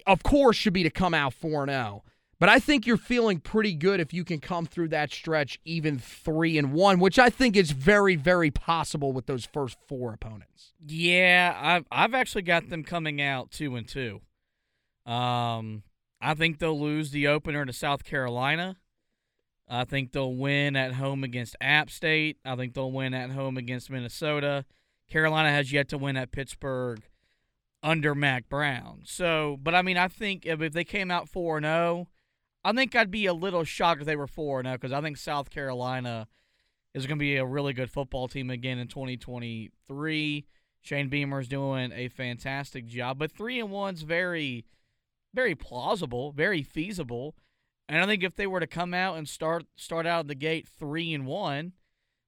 [0.05, 2.03] of course, should be to come out 4 0.
[2.39, 5.97] But I think you're feeling pretty good if you can come through that stretch even
[5.97, 10.73] three and one, which I think is very, very possible with those first four opponents.
[10.85, 14.21] Yeah, I've I've actually got them coming out two and two.
[15.11, 15.83] Um,
[16.21, 18.75] I think they'll lose the opener to South Carolina.
[19.67, 22.37] I think they'll win at home against App State.
[22.45, 24.65] I think they'll win at home against Minnesota.
[25.09, 27.01] Carolina has yet to win at Pittsburgh
[27.83, 29.01] under Mack Brown.
[29.05, 32.07] So, but I mean, I think if, they came out 4 and 0,
[32.67, 34.99] I think I'd be a little shocked if they were 4 now oh, because I
[34.99, 36.27] think South Carolina
[36.93, 40.45] is going to be a really good football team again in 2023.
[40.81, 44.65] Shane Beamer's doing a fantastic job, but 3 and 1's very
[45.33, 47.35] very plausible, very feasible.
[47.87, 50.35] And I think if they were to come out and start start out of the
[50.35, 51.71] gate 3 and 1,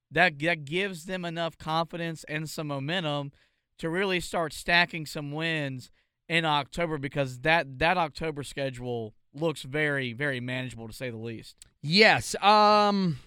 [0.09, 3.33] that that gives them enough confidence and some momentum
[3.79, 5.91] to really start stacking some wins
[6.29, 11.55] in October because that that October schedule looks very very manageable to say the least.
[11.81, 12.35] Yes.
[12.41, 13.19] Um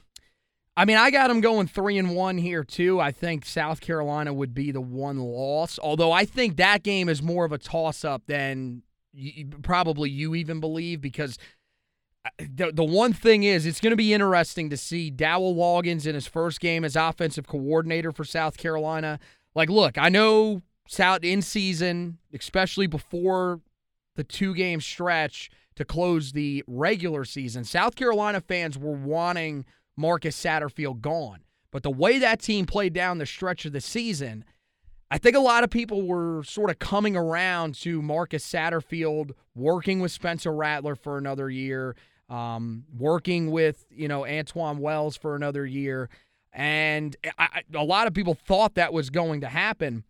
[0.74, 2.98] I mean, I got them going 3 and 1 here too.
[2.98, 7.22] I think South Carolina would be the one loss, although I think that game is
[7.22, 11.38] more of a toss up than you, probably you even believe because
[12.24, 16.06] uh, the, the one thing is it's going to be interesting to see Dowell Loggains
[16.06, 19.18] in his first game as offensive coordinator for South Carolina.
[19.54, 23.60] Like, look, I know South in season, especially before
[24.16, 29.64] the two game stretch to close the regular season, South Carolina fans were wanting
[29.96, 31.40] Marcus Satterfield gone.
[31.70, 34.44] But the way that team played down the stretch of the season,
[35.11, 40.00] I think a lot of people were sort of coming around to Marcus Satterfield working
[40.00, 41.96] with Spencer Rattler for another year,
[42.28, 46.08] um, working with you know Antwane Wells for another year,
[46.52, 47.16] and
[47.74, 50.04] a lot of people thought that was going to happen.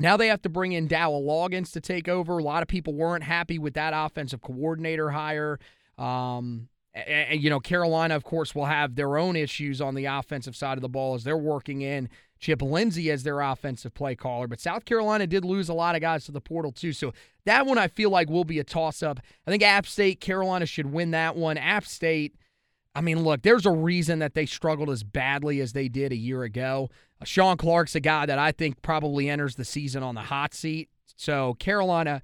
[0.00, 2.38] Now they have to bring in Dowell Loggains to take over.
[2.38, 5.58] A lot of people weren't happy with that offensive coordinator hire.
[5.98, 10.56] Um, and, you know, Carolina, of course, will have their own issues on the offensive
[10.56, 12.08] side of the ball as they're working in
[12.40, 14.48] Chip Lindsey as their offensive play caller.
[14.48, 16.92] But South Carolina did lose a lot of guys to the portal, too.
[16.92, 17.12] So
[17.44, 19.20] that one I feel like will be a toss up.
[19.46, 21.58] I think App State, Carolina should win that one.
[21.58, 22.34] App State,
[22.94, 26.16] I mean, look, there's a reason that they struggled as badly as they did a
[26.16, 26.90] year ago.
[27.20, 30.54] Uh, Shawn Clark's a guy that I think probably enters the season on the hot
[30.54, 30.88] seat.
[31.16, 32.22] So Carolina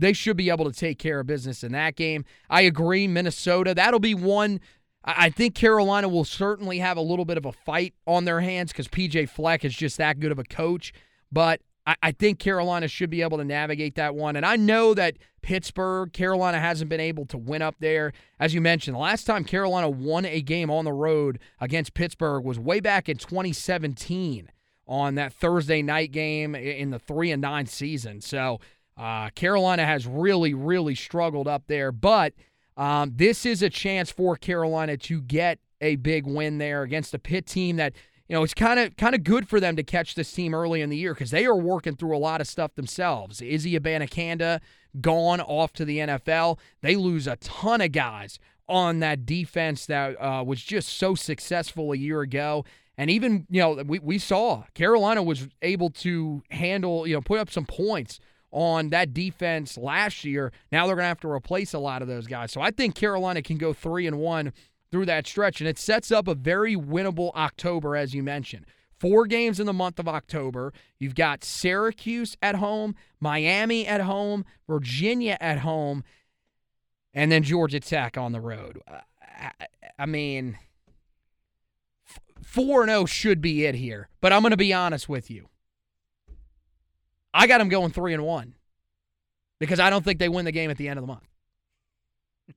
[0.00, 2.24] they should be able to take care of business in that game.
[2.48, 3.74] I agree, Minnesota.
[3.74, 4.60] That'll be one.
[5.04, 8.72] I think Carolina will certainly have a little bit of a fight on their hands
[8.72, 10.92] because PJ Fleck is just that good of a coach.
[11.30, 11.60] But
[12.02, 14.36] I think Carolina should be able to navigate that one.
[14.36, 18.12] And I know that Pittsburgh, Carolina hasn't been able to win up there.
[18.38, 22.44] As you mentioned, the last time Carolina won a game on the road against Pittsburgh
[22.44, 24.50] was way back in 2017
[24.86, 28.20] on that Thursday night game in the 3 and 9 season.
[28.20, 28.60] So
[28.96, 32.34] uh, Carolina has really, really struggled up there, but
[32.76, 37.18] um, this is a chance for Carolina to get a big win there against a
[37.18, 37.92] Pitt team that
[38.30, 40.80] you know it's kind of kind of good for them to catch this team early
[40.82, 43.42] in the year because they are working through a lot of stuff themselves.
[43.42, 44.60] Izzy Abanikanda
[45.00, 46.58] gone off to the NFL.
[46.80, 48.38] They lose a ton of guys
[48.68, 52.64] on that defense that uh, was just so successful a year ago.
[52.96, 57.40] And even, you know, we, we saw Carolina was able to handle, you know, put
[57.40, 58.20] up some points
[58.52, 60.52] on that defense last year.
[60.70, 62.52] Now they're going to have to replace a lot of those guys.
[62.52, 64.52] So I think Carolina can go 3 and 1
[64.90, 68.66] through that stretch and it sets up a very winnable October as you mentioned.
[69.00, 70.74] Four games in the month of October.
[70.98, 76.04] You've got Syracuse at home, Miami at home, Virginia at home,
[77.14, 78.78] and then Georgia Tech on the road.
[78.86, 79.48] Uh,
[79.98, 80.58] I, mean,
[82.42, 85.48] 4 0 should be it here, but I'm going to be honest with you.
[87.32, 88.54] I got them going three and one
[89.58, 91.29] because I don't think they win the game at the end of the month.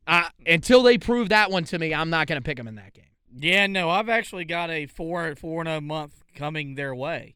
[0.08, 2.76] Uh, until they prove that one to me, I'm not going to pick them in
[2.76, 3.06] that game.
[3.36, 7.36] Yeah, no, I've actually got a four four and a month coming their way.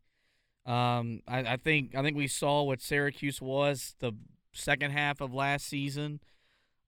[0.66, 4.12] Um, I, I think I think we saw what Syracuse was the
[4.52, 6.20] second half of last season.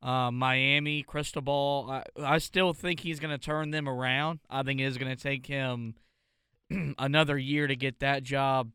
[0.01, 4.39] Uh, Miami, Cristobal, I, I still think he's going to turn them around.
[4.49, 5.95] I think it is going to take him
[6.97, 8.71] another year to get that job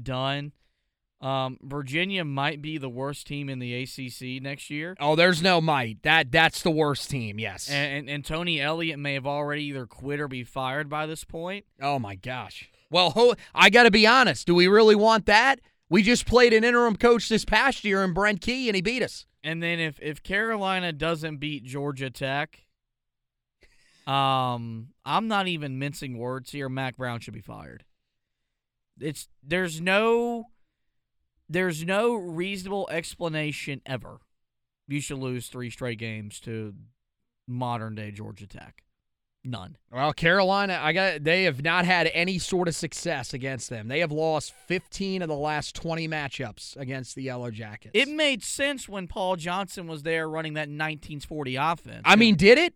[0.00, 0.52] done.
[1.24, 4.94] Um, Virginia might be the worst team in the ACC next year.
[5.00, 6.02] Oh, there's no might.
[6.02, 7.38] That that's the worst team.
[7.38, 7.70] Yes.
[7.70, 11.24] And, and, and Tony Elliott may have already either quit or be fired by this
[11.24, 11.64] point.
[11.80, 12.70] Oh my gosh.
[12.90, 14.46] Well, ho- I got to be honest.
[14.46, 15.60] Do we really want that?
[15.88, 19.02] We just played an interim coach this past year in Brent Key, and he beat
[19.02, 19.24] us.
[19.42, 22.66] And then if if Carolina doesn't beat Georgia Tech,
[24.06, 26.68] um, I'm not even mincing words here.
[26.68, 27.84] Mack Brown should be fired.
[29.00, 30.48] It's there's no
[31.48, 34.18] there's no reasonable explanation ever.
[34.88, 36.74] You should lose three straight games to
[37.46, 38.82] modern day Georgia Tech.
[39.46, 39.76] None.
[39.92, 43.88] Well, Carolina, I got they have not had any sort of success against them.
[43.88, 47.90] They have lost 15 of the last 20 matchups against the Yellow Jackets.
[47.92, 52.02] It made sense when Paul Johnson was there running that 1940 offense.
[52.06, 52.74] I mean, did it?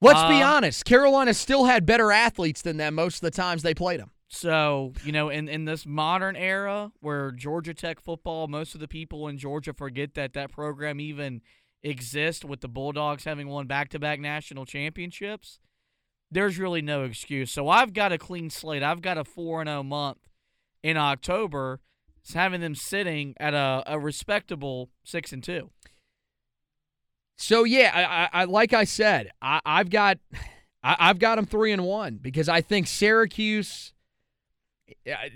[0.00, 0.84] Let's be Uh, honest.
[0.84, 4.10] Carolina still had better athletes than them most of the times they played them.
[4.28, 8.88] So, you know, in, in this modern era where Georgia Tech football, most of the
[8.88, 11.42] people in Georgia forget that that program even
[11.82, 15.60] exists with the Bulldogs having won back to back national championships,
[16.30, 17.52] there's really no excuse.
[17.52, 18.82] So I've got a clean slate.
[18.82, 20.18] I've got a 4 0 month
[20.82, 21.80] in October,
[22.20, 25.70] it's having them sitting at a, a respectable 6 and 2.
[27.36, 30.18] So yeah, I, I, like I said, I, I've got,
[30.82, 33.92] I, I've got them three and one because I think Syracuse.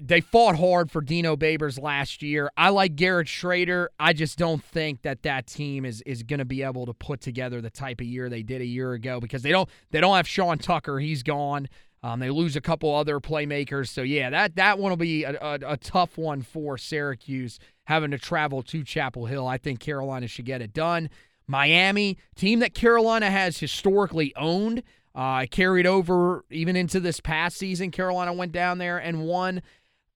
[0.00, 2.50] They fought hard for Dino Babers last year.
[2.56, 3.88] I like Garrett Shrader.
[3.98, 7.20] I just don't think that that team is is going to be able to put
[7.20, 10.16] together the type of year they did a year ago because they don't they don't
[10.16, 10.98] have Sean Tucker.
[10.98, 11.68] He's gone.
[12.02, 13.88] Um, they lose a couple other playmakers.
[13.88, 18.12] So yeah, that that one will be a, a, a tough one for Syracuse having
[18.12, 19.46] to travel to Chapel Hill.
[19.46, 21.10] I think Carolina should get it done.
[21.46, 24.84] Miami, team that Carolina has historically owned,
[25.14, 27.90] uh, carried over even into this past season.
[27.90, 29.62] Carolina went down there and won.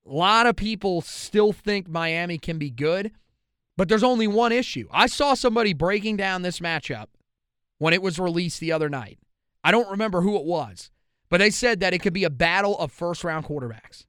[0.06, 3.10] A lot of people still think Miami can be good,
[3.76, 4.86] but there's only one issue.
[4.92, 7.06] I saw somebody breaking down this matchup
[7.78, 9.18] when it was released the other night.
[9.62, 10.90] I don't remember who it was,
[11.30, 14.04] but they said that it could be a battle of first round quarterbacks.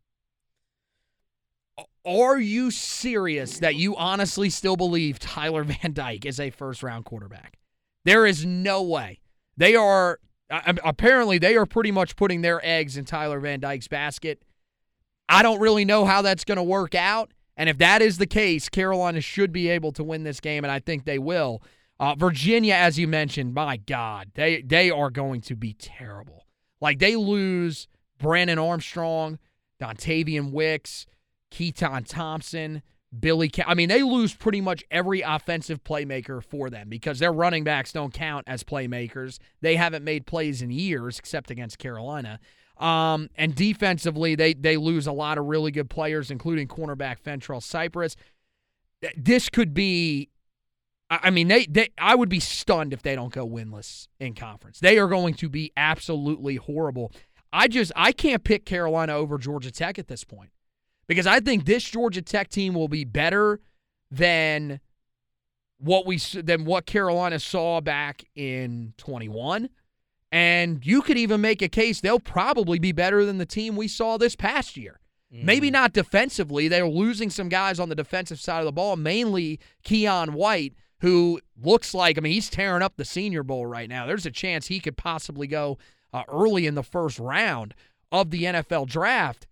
[2.05, 7.05] Are you serious that you honestly still believe Tyler Van Dyke is a first round
[7.05, 7.57] quarterback?
[8.03, 9.21] There is no way.
[9.57, 10.19] They are
[10.49, 14.43] apparently they are pretty much putting their eggs in Tyler Van Dyke's basket.
[15.27, 18.27] I don't really know how that's going to work out, and if that is the
[18.27, 21.61] case, Carolina should be able to win this game, and I think they will.
[21.99, 26.45] Uh, Virginia, as you mentioned, my God, they they are going to be terrible.
[26.81, 27.87] Like they lose
[28.19, 29.39] Brandon Armstrong,
[29.81, 31.05] Dontayvion Wicks,
[31.51, 32.81] Keytaon Thompson,
[33.19, 33.49] Billy.
[33.49, 37.63] Ca- I mean, they lose pretty much every offensive playmaker for them because their running
[37.63, 39.39] backs don't count as playmakers.
[39.61, 42.39] They haven't made plays in years, except against Carolina.
[42.77, 47.63] Um, and defensively, they they lose a lot of really good players, including cornerback Fentrell
[47.63, 48.15] Cypress.
[49.15, 50.29] This could be.
[51.09, 51.89] I mean, they, they.
[51.99, 54.79] I would be stunned if they don't go winless in conference.
[54.79, 57.11] They are going to be absolutely horrible.
[57.53, 60.49] I just I can't pick Carolina over Georgia Tech at this point
[61.07, 63.59] because I think this Georgia Tech team will be better
[64.11, 64.79] than
[65.77, 69.69] what we than what Carolina saw back in 21.
[70.31, 73.87] And you could even make a case they'll probably be better than the team we
[73.87, 74.99] saw this past year.
[75.43, 76.67] Maybe not defensively.
[76.67, 81.41] They're losing some guys on the defensive side of the ball, mainly Keion White, who
[81.61, 84.05] looks like, I mean, he's tearing up the Senior Bowl right now.
[84.05, 85.77] There's a chance he could possibly go
[86.13, 87.73] uh, early in the first round
[88.11, 89.47] of the NFL draft.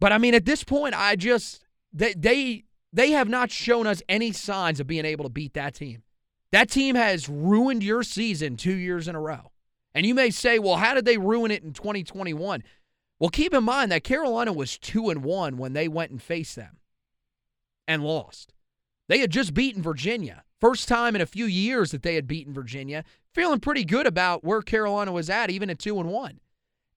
[0.00, 4.02] But I mean, at this point, I just they they they have not shown us
[4.08, 6.02] any signs of being able to beat that team.
[6.50, 9.52] That team has ruined your season two years in a row.
[9.94, 12.64] And you may say, well, how did they ruin it in 2021?
[13.18, 16.56] Well, keep in mind that Carolina was two and one when they went and faced
[16.56, 16.78] them
[17.86, 18.52] and lost.
[19.08, 20.44] They had just beaten Virginia.
[20.60, 23.04] First time in a few years that they had beaten Virginia.
[23.34, 26.40] Feeling pretty good about where Carolina was at, even at two and one.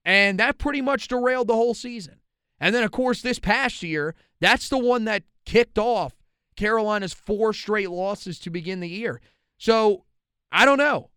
[0.06, 2.20] And that pretty much derailed the whole season.
[2.60, 6.14] And then, of course, this past year, that's the one that kicked off
[6.56, 9.22] Carolina's four straight losses to begin the year.
[9.58, 10.06] So
[10.52, 11.10] I don't know.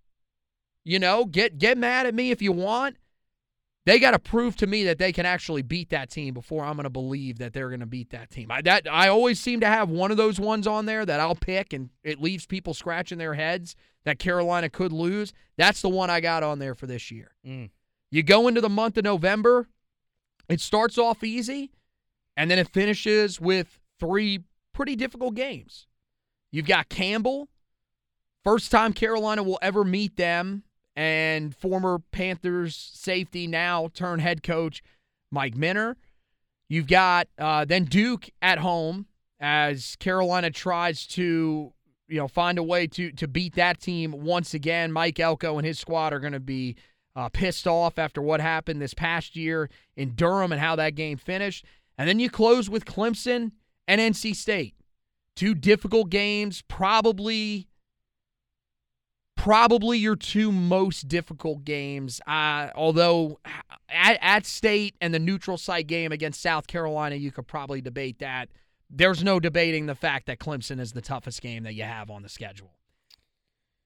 [0.84, 2.96] You know, get get mad at me if you want.
[3.86, 6.74] They got to prove to me that they can actually beat that team before I'm
[6.74, 8.50] going to believe that they're going to beat that team.
[8.50, 11.36] I, that I always seem to have one of those ones on there that I'll
[11.36, 15.32] pick, and it leaves people scratching their heads that Carolina could lose.
[15.56, 17.30] That's the one I got on there for this year.
[17.46, 17.70] Mm.
[18.10, 19.68] You go into the month of November,
[20.48, 21.70] it starts off easy,
[22.36, 24.40] and then it finishes with three
[24.72, 25.86] pretty difficult games.
[26.52, 27.48] You've got Campbell,
[28.44, 30.62] first time Carolina will ever meet them,
[30.94, 34.82] and former Panthers safety, now turn head coach
[35.30, 35.96] Mike Minter.
[36.68, 39.06] You've got uh, then Duke at home
[39.38, 41.72] as Carolina tries to
[42.08, 44.92] you know find a way to to beat that team once again.
[44.92, 46.76] Mike Elko and his squad are going to be
[47.16, 51.16] uh, pissed off after what happened this past year in Durham and how that game
[51.16, 51.64] finished.
[51.96, 53.52] And then you close with Clemson
[53.88, 54.74] and NC State.
[55.34, 57.66] Two difficult games, probably
[59.36, 62.20] probably your two most difficult games.
[62.26, 63.38] Uh, although
[63.88, 68.18] at, at State and the neutral site game against South Carolina, you could probably debate
[68.18, 68.48] that.
[68.90, 72.22] There's no debating the fact that Clemson is the toughest game that you have on
[72.22, 72.72] the schedule.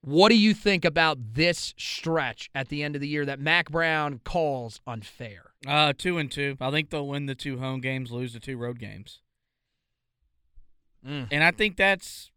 [0.03, 3.69] What do you think about this stretch at the end of the year that Mack
[3.69, 5.53] Brown calls unfair?
[5.67, 6.57] Uh, two and two.
[6.59, 9.19] I think they'll win the two home games, lose the two road games.
[11.07, 11.27] Mm.
[11.31, 12.31] And I think that's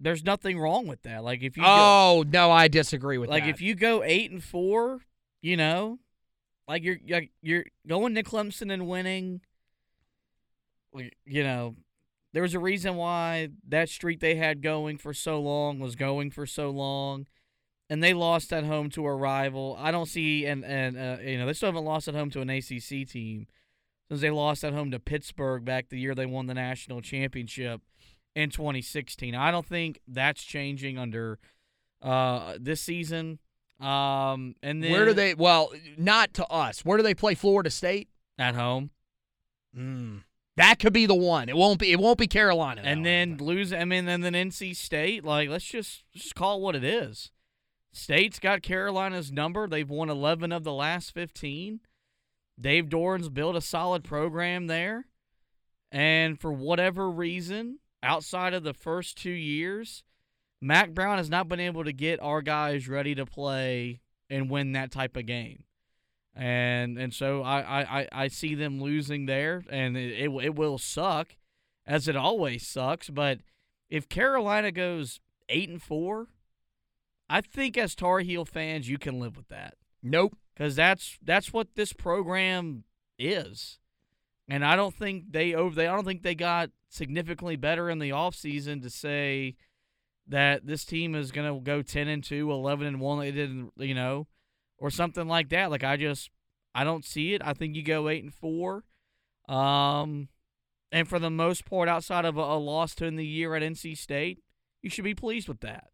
[0.00, 1.24] there's nothing wrong with that.
[1.24, 3.46] Like if you go, Oh no, I disagree with like that.
[3.46, 5.00] Like if you go eight and four,
[5.40, 5.98] you know,
[6.66, 6.98] like you're,
[7.40, 9.40] you're going to Clemson and winning.
[11.24, 11.76] You know,
[12.32, 16.30] there was a reason why that streak they had going for so long was going
[16.30, 17.26] for so long,
[17.88, 19.76] and they lost at home to a rival.
[19.78, 22.40] I don't see and and uh, you know they still haven't lost at home to
[22.40, 23.46] an ACC team
[24.08, 27.80] since they lost at home to Pittsburgh back the year they won the national championship
[28.34, 29.34] in 2016.
[29.34, 31.38] I don't think that's changing under
[32.02, 33.38] uh, this season.
[33.80, 35.34] Um, and then Where do they?
[35.34, 36.84] Well, not to us.
[36.84, 37.34] Where do they play?
[37.34, 38.08] Florida State.
[38.38, 38.90] at home,
[39.76, 40.22] Mm.
[40.58, 41.48] That could be the one.
[41.48, 41.92] It won't be.
[41.92, 42.82] It won't be Carolina.
[42.84, 43.72] and then don't lose.
[43.72, 45.24] I mean, and then NC State.
[45.24, 47.30] Like, let's just just call it what it is.
[47.92, 49.66] State's got Carolina's number.
[49.66, 51.80] They've won 11 of the last 15.
[52.60, 55.06] Dave Doeren's built a solid program there,
[55.92, 60.02] and for whatever reason, outside of the first two years,
[60.60, 64.72] Mack Brown has not been able to get our guys ready to play and win
[64.72, 65.62] that type of game.
[66.34, 70.78] And and so I, I, I- see them losing there, and it, it it will
[70.78, 71.36] suck,
[71.86, 73.10] as it always sucks.
[73.10, 73.40] But
[73.90, 75.18] if Carolina goes
[75.48, 76.28] eight and four,
[77.28, 80.36] I think as Tar Heel fans you can live with that nope.
[80.54, 82.84] because that's that's what this program
[83.18, 83.78] is.
[84.50, 87.98] And I don't think they over they I don't think they got significantly better in
[87.98, 89.56] the offseason to say
[90.26, 93.50] that this team is going to go 10 and 2, 11 and 1 they did,
[93.50, 94.26] in- you know,
[94.78, 95.70] or something like that.
[95.70, 96.30] Like I just
[96.74, 97.42] I don't see it.
[97.44, 98.84] I think you go 8 and 4.
[99.48, 100.28] Um
[100.90, 103.62] and for the most part outside of a, a loss to in the year at
[103.62, 104.42] NC State,
[104.82, 105.88] you should be pleased with that.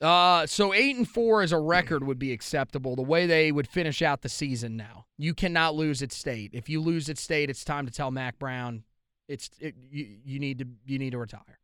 [0.00, 2.96] Uh, so eight and four as a record would be acceptable.
[2.96, 6.50] The way they would finish out the season now, you cannot lose at state.
[6.54, 8.84] If you lose at state, it's time to tell Mack Brown,
[9.28, 11.58] it's it, you, you need to you need to retire.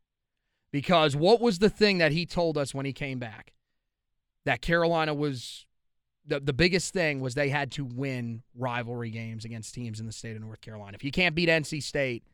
[0.71, 3.55] Because what was the thing that he told us when he came back?
[4.45, 5.65] That Carolina was
[6.27, 10.13] the the biggest thing was they had to win rivalry games against teams in the
[10.13, 10.95] state of North Carolina.
[10.95, 12.25] If you can't beat NC State,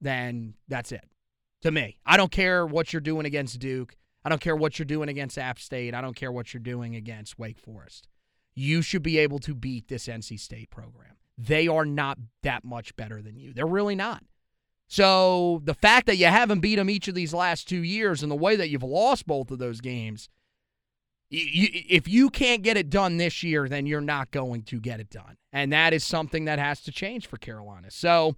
[0.00, 1.04] then that's it.
[1.62, 3.96] To me, I don't care what you're doing against Duke.
[4.24, 5.94] I don't care what you're doing against App State.
[5.94, 8.08] I don't care what you're doing against Wake Forest.
[8.54, 11.16] You should be able to beat this NC State program.
[11.36, 13.52] They are not that much better than you.
[13.52, 14.22] They're really not.
[14.86, 18.30] So the fact that you haven't beat them each of these last two years and
[18.30, 20.28] the way that you've lost both of those games,
[21.34, 25.00] you, if you can't get it done this year, then you're not going to get
[25.00, 25.36] it done.
[25.52, 27.90] And that is something that has to change for Carolina.
[27.90, 28.36] So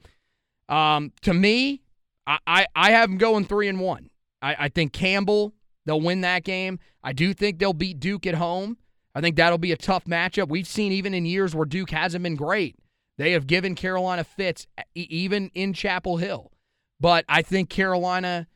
[0.68, 1.82] um, to me,
[2.26, 4.11] I, I, I have them going three and one.
[4.42, 6.78] I, I think Campbell, they'll win that game.
[7.03, 8.78] I do think they'll beat Duke at home.
[9.14, 10.49] I think that'll be a tough matchup.
[10.49, 12.76] We've seen even in years where Duke hasn't been great,
[13.16, 16.53] they have given Carolina fits, even in Chapel Hill.
[17.01, 18.47] But I think Carolina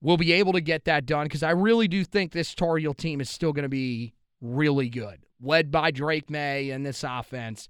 [0.00, 2.94] will be able to get that done because I really do think this Tar Heel
[2.94, 7.68] team is still going to be really good, led by Drake Maye and this offense.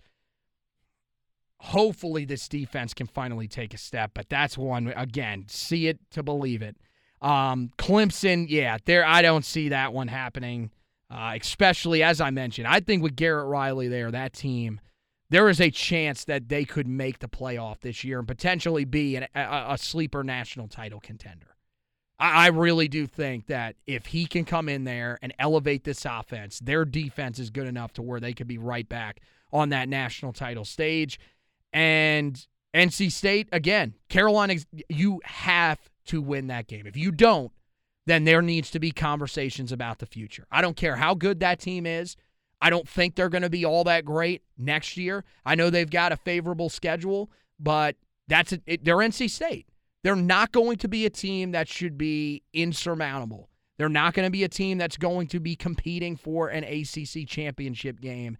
[1.60, 5.46] Hopefully, this defense can finally take a step, but that's one again.
[5.48, 6.76] See it to believe it.
[7.20, 9.04] Um, Clemson, yeah, there.
[9.04, 10.70] I don't see that one happening.
[11.10, 14.78] Uh, especially as I mentioned, I think with Garrett Riley there, that team,
[15.30, 19.16] there is a chance that they could make the playoff this year and potentially be
[19.16, 21.56] an, a, a sleeper national title contender.
[22.20, 26.58] I, really do think that if he can come in there and elevate this offense,
[26.58, 29.20] their defense is good enough to where they could be right back
[29.52, 31.20] on that national title stage.
[31.72, 32.44] And
[32.74, 34.56] NC State, again, Carolina,
[34.88, 36.86] you have to win that game.
[36.86, 37.52] If you don't,
[38.06, 40.46] then there needs to be conversations about the future.
[40.50, 42.16] I don't care how good that team is.
[42.60, 45.24] I don't think they're going to be all that great next year.
[45.46, 47.96] I know they've got a favorable schedule, but
[48.26, 49.68] that's it, they're NC State.
[50.08, 53.50] They're not going to be a team that should be insurmountable.
[53.76, 57.28] They're not going to be a team that's going to be competing for an ACC
[57.28, 58.38] championship game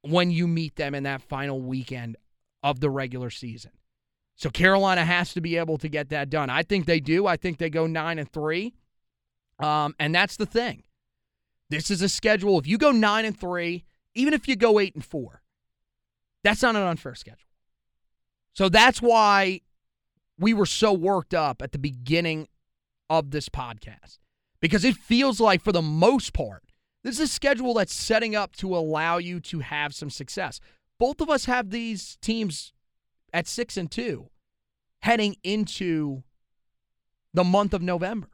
[0.00, 2.16] when you meet them in that final weekend
[2.62, 3.72] of the regular season.
[4.36, 6.48] So Carolina has to be able to get that done.
[6.48, 7.26] I think they do.
[7.26, 8.72] I think they go 9 and 3.
[9.58, 10.82] Um, and that's the thing.
[11.68, 12.58] This is a schedule.
[12.58, 13.84] If you go 9 and 3,
[14.14, 15.42] even if you go 8 and 4,
[16.42, 17.50] that's not an unfair schedule.
[18.54, 19.60] So that's why
[20.38, 22.48] we were so worked up at the beginning
[23.08, 24.18] of this podcast
[24.60, 26.62] because it feels like, for the most part,
[27.02, 30.60] this is a schedule that's setting up to allow you to have some success.
[30.98, 32.72] Both of us have these teams
[33.32, 34.30] at six and two
[35.00, 36.22] heading into
[37.34, 38.28] the month of November.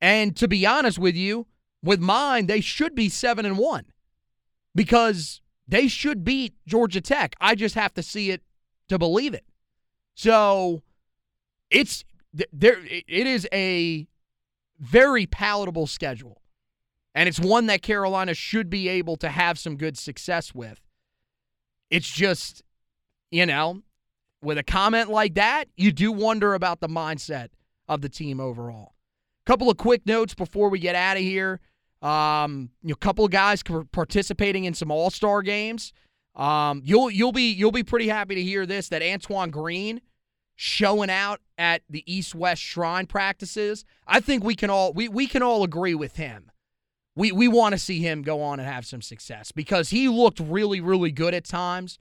[0.00, 1.46] And to be honest with you,
[1.82, 3.86] with mine, they should be 7 and 1
[4.74, 7.34] because they should beat Georgia Tech.
[7.40, 8.42] I just have to see it
[8.88, 9.44] to believe it.
[10.14, 10.82] So
[11.70, 12.04] it's
[12.52, 14.06] there it is a
[14.78, 16.40] very palatable schedule.
[17.14, 20.80] And it's one that Carolina should be able to have some good success with.
[21.90, 22.62] It's just,
[23.32, 23.82] you know,
[24.42, 27.48] with a comment like that, you do wonder about the mindset
[27.88, 28.94] of the team overall.
[29.44, 31.60] Couple of quick notes before we get out of here.
[32.00, 33.62] Um, you know, a couple of guys
[33.92, 35.92] participating in some All Star games.
[36.36, 40.00] Um, you'll you'll be you'll be pretty happy to hear this that Antoine Green
[40.62, 43.82] showing out at the East West Shrine practices.
[44.06, 46.50] I think we can all we we can all agree with him.
[47.16, 50.38] We we want to see him go on and have some success because he looked
[50.38, 51.98] really really good at times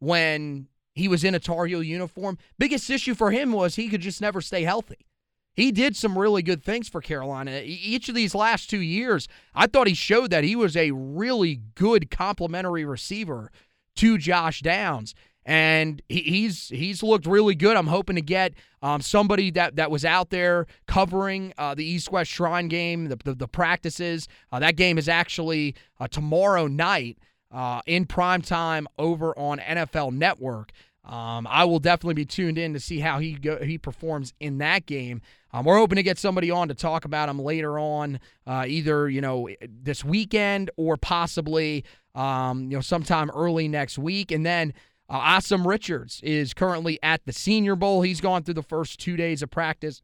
[0.00, 2.36] when he was in a Tar Heel uniform.
[2.58, 5.06] Biggest issue for him was he could just never stay healthy.
[5.54, 7.62] He did some really good things for Carolina.
[7.64, 11.60] Each of these last two years, I thought he showed that he was a really
[11.76, 13.52] good complementary receiver
[13.96, 15.14] to Josh Downs.
[15.50, 17.76] And he's he's looked really good.
[17.76, 22.12] I'm hoping to get um, somebody that, that was out there covering uh, the East
[22.12, 24.28] West Shrine game, the, the, the practices.
[24.52, 27.18] Uh, that game is actually uh, tomorrow night
[27.50, 30.70] uh, in prime time over on NFL Network.
[31.04, 34.58] Um, I will definitely be tuned in to see how he go, he performs in
[34.58, 35.20] that game.
[35.52, 39.08] Um, we're hoping to get somebody on to talk about him later on, uh, either
[39.08, 41.84] you know this weekend or possibly
[42.14, 44.30] um, you know sometime early next week.
[44.30, 44.74] And then
[45.10, 48.00] uh, Asim Richards is currently at the Senior Bowl.
[48.00, 50.00] He's gone through the first two days of practice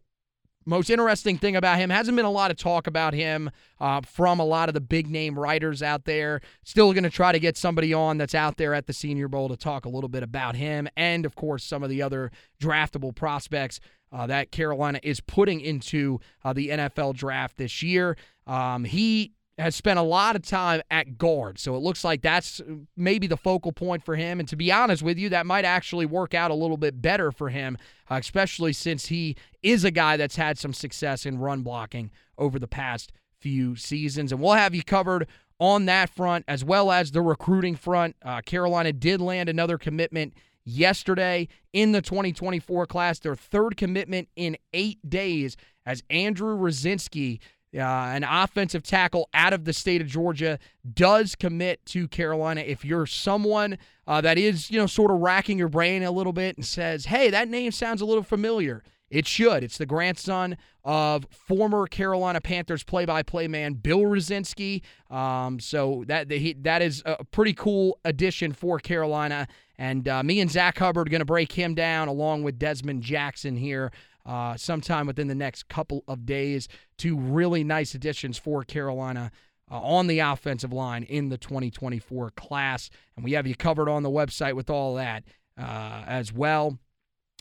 [0.66, 3.50] most interesting thing about him hasn't been a lot of talk about him
[3.80, 6.40] uh, from a lot of the big name writers out there.
[6.64, 9.48] Still going to try to get somebody on that's out there at the Senior Bowl
[9.48, 13.14] to talk a little bit about him and, of course, some of the other draftable
[13.14, 13.78] prospects
[14.12, 18.16] uh, that Carolina is putting into uh, the NFL draft this year.
[18.46, 21.58] Um, he has spent a lot of time at guard.
[21.58, 22.60] So it looks like that's
[22.96, 24.38] maybe the focal point for him.
[24.38, 27.32] And to be honest with you, that might actually work out a little bit better
[27.32, 27.78] for him,
[28.10, 32.58] uh, especially since he is a guy that's had some success in run blocking over
[32.58, 34.30] the past few seasons.
[34.30, 35.26] And we'll have you covered
[35.58, 38.14] on that front as well as the recruiting front.
[38.22, 40.34] Uh, Carolina did land another commitment
[40.66, 47.38] yesterday in the 2024 class, their third commitment in eight days as Andrew Rosinski
[47.76, 50.58] uh, an offensive tackle out of the state of Georgia
[50.94, 52.62] does commit to Carolina.
[52.62, 56.32] If you're someone uh, that is, you know, sort of racking your brain a little
[56.32, 59.62] bit and says, hey, that name sounds a little familiar, it should.
[59.62, 64.82] It's the grandson of former Carolina Panthers play-by-play man Bill Rosinski.
[65.10, 69.46] Um, so that he, that is a pretty cool addition for Carolina.
[69.78, 73.02] And uh, me and Zach Hubbard are going to break him down along with Desmond
[73.02, 73.92] Jackson here
[74.26, 76.68] uh, sometime within the next couple of days.
[76.98, 79.30] Two really nice additions for Carolina.
[79.68, 82.88] Uh, on the offensive line in the 2024 class.
[83.16, 85.24] And we have you covered on the website with all that
[85.58, 86.78] uh, as well.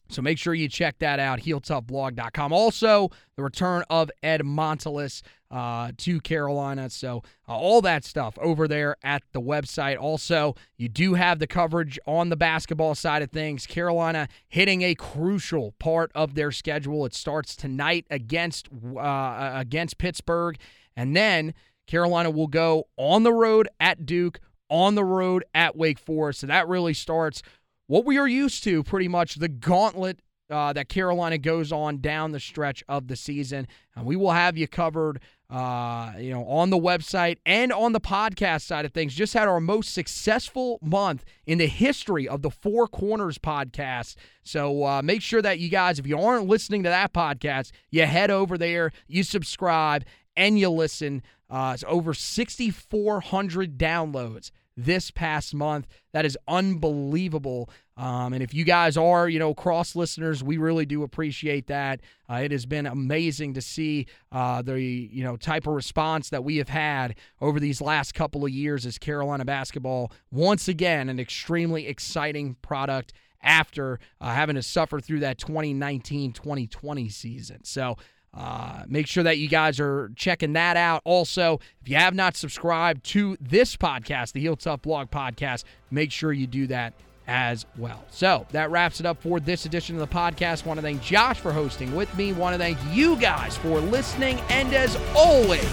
[0.09, 2.53] So make sure you check that out, heeltoughblog.com.
[2.53, 6.89] Also, the return of Ed Montilus uh, to Carolina.
[6.89, 9.97] So uh, all that stuff over there at the website.
[9.99, 13.65] Also, you do have the coverage on the basketball side of things.
[13.65, 17.05] Carolina hitting a crucial part of their schedule.
[17.05, 20.57] It starts tonight against uh, against Pittsburgh,
[20.95, 21.53] and then
[21.87, 24.39] Carolina will go on the road at Duke,
[24.69, 26.41] on the road at Wake Forest.
[26.41, 27.41] So that really starts
[27.87, 30.19] what we are used to, pretty much the gauntlet
[30.49, 33.67] uh, that Carolina goes on down the stretch of the season.
[33.95, 35.19] And we will have you covered,
[35.49, 39.15] uh, you know, on the website and on the podcast side of things.
[39.15, 44.15] Just had our most successful month in the history of the Four Corners podcast.
[44.43, 48.05] So uh, make sure that you guys, if you aren't listening to that podcast, you
[48.05, 50.05] head over there, you subscribe,
[50.37, 51.23] and you listen.
[51.49, 55.87] Uh, it's over 6,400 downloads this past month.
[56.13, 57.69] That is unbelievable.
[57.97, 62.01] Um, and if you guys are, you know, cross listeners, we really do appreciate that.
[62.29, 66.43] Uh, it has been amazing to see uh, the, you know, type of response that
[66.43, 71.19] we have had over these last couple of years as Carolina basketball, once again, an
[71.19, 77.63] extremely exciting product after uh, having to suffer through that 2019 2020 season.
[77.63, 77.95] So,
[78.35, 81.01] uh, make sure that you guys are checking that out.
[81.05, 86.11] Also, if you have not subscribed to this podcast, the Heel Tough Blog Podcast, make
[86.11, 86.93] sure you do that
[87.27, 88.03] as well.
[88.11, 90.65] So that wraps it up for this edition of the podcast.
[90.65, 92.33] Want to thank Josh for hosting with me.
[92.33, 94.39] Want to thank you guys for listening.
[94.49, 95.65] And as always,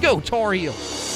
[0.00, 1.15] go Tar Heels.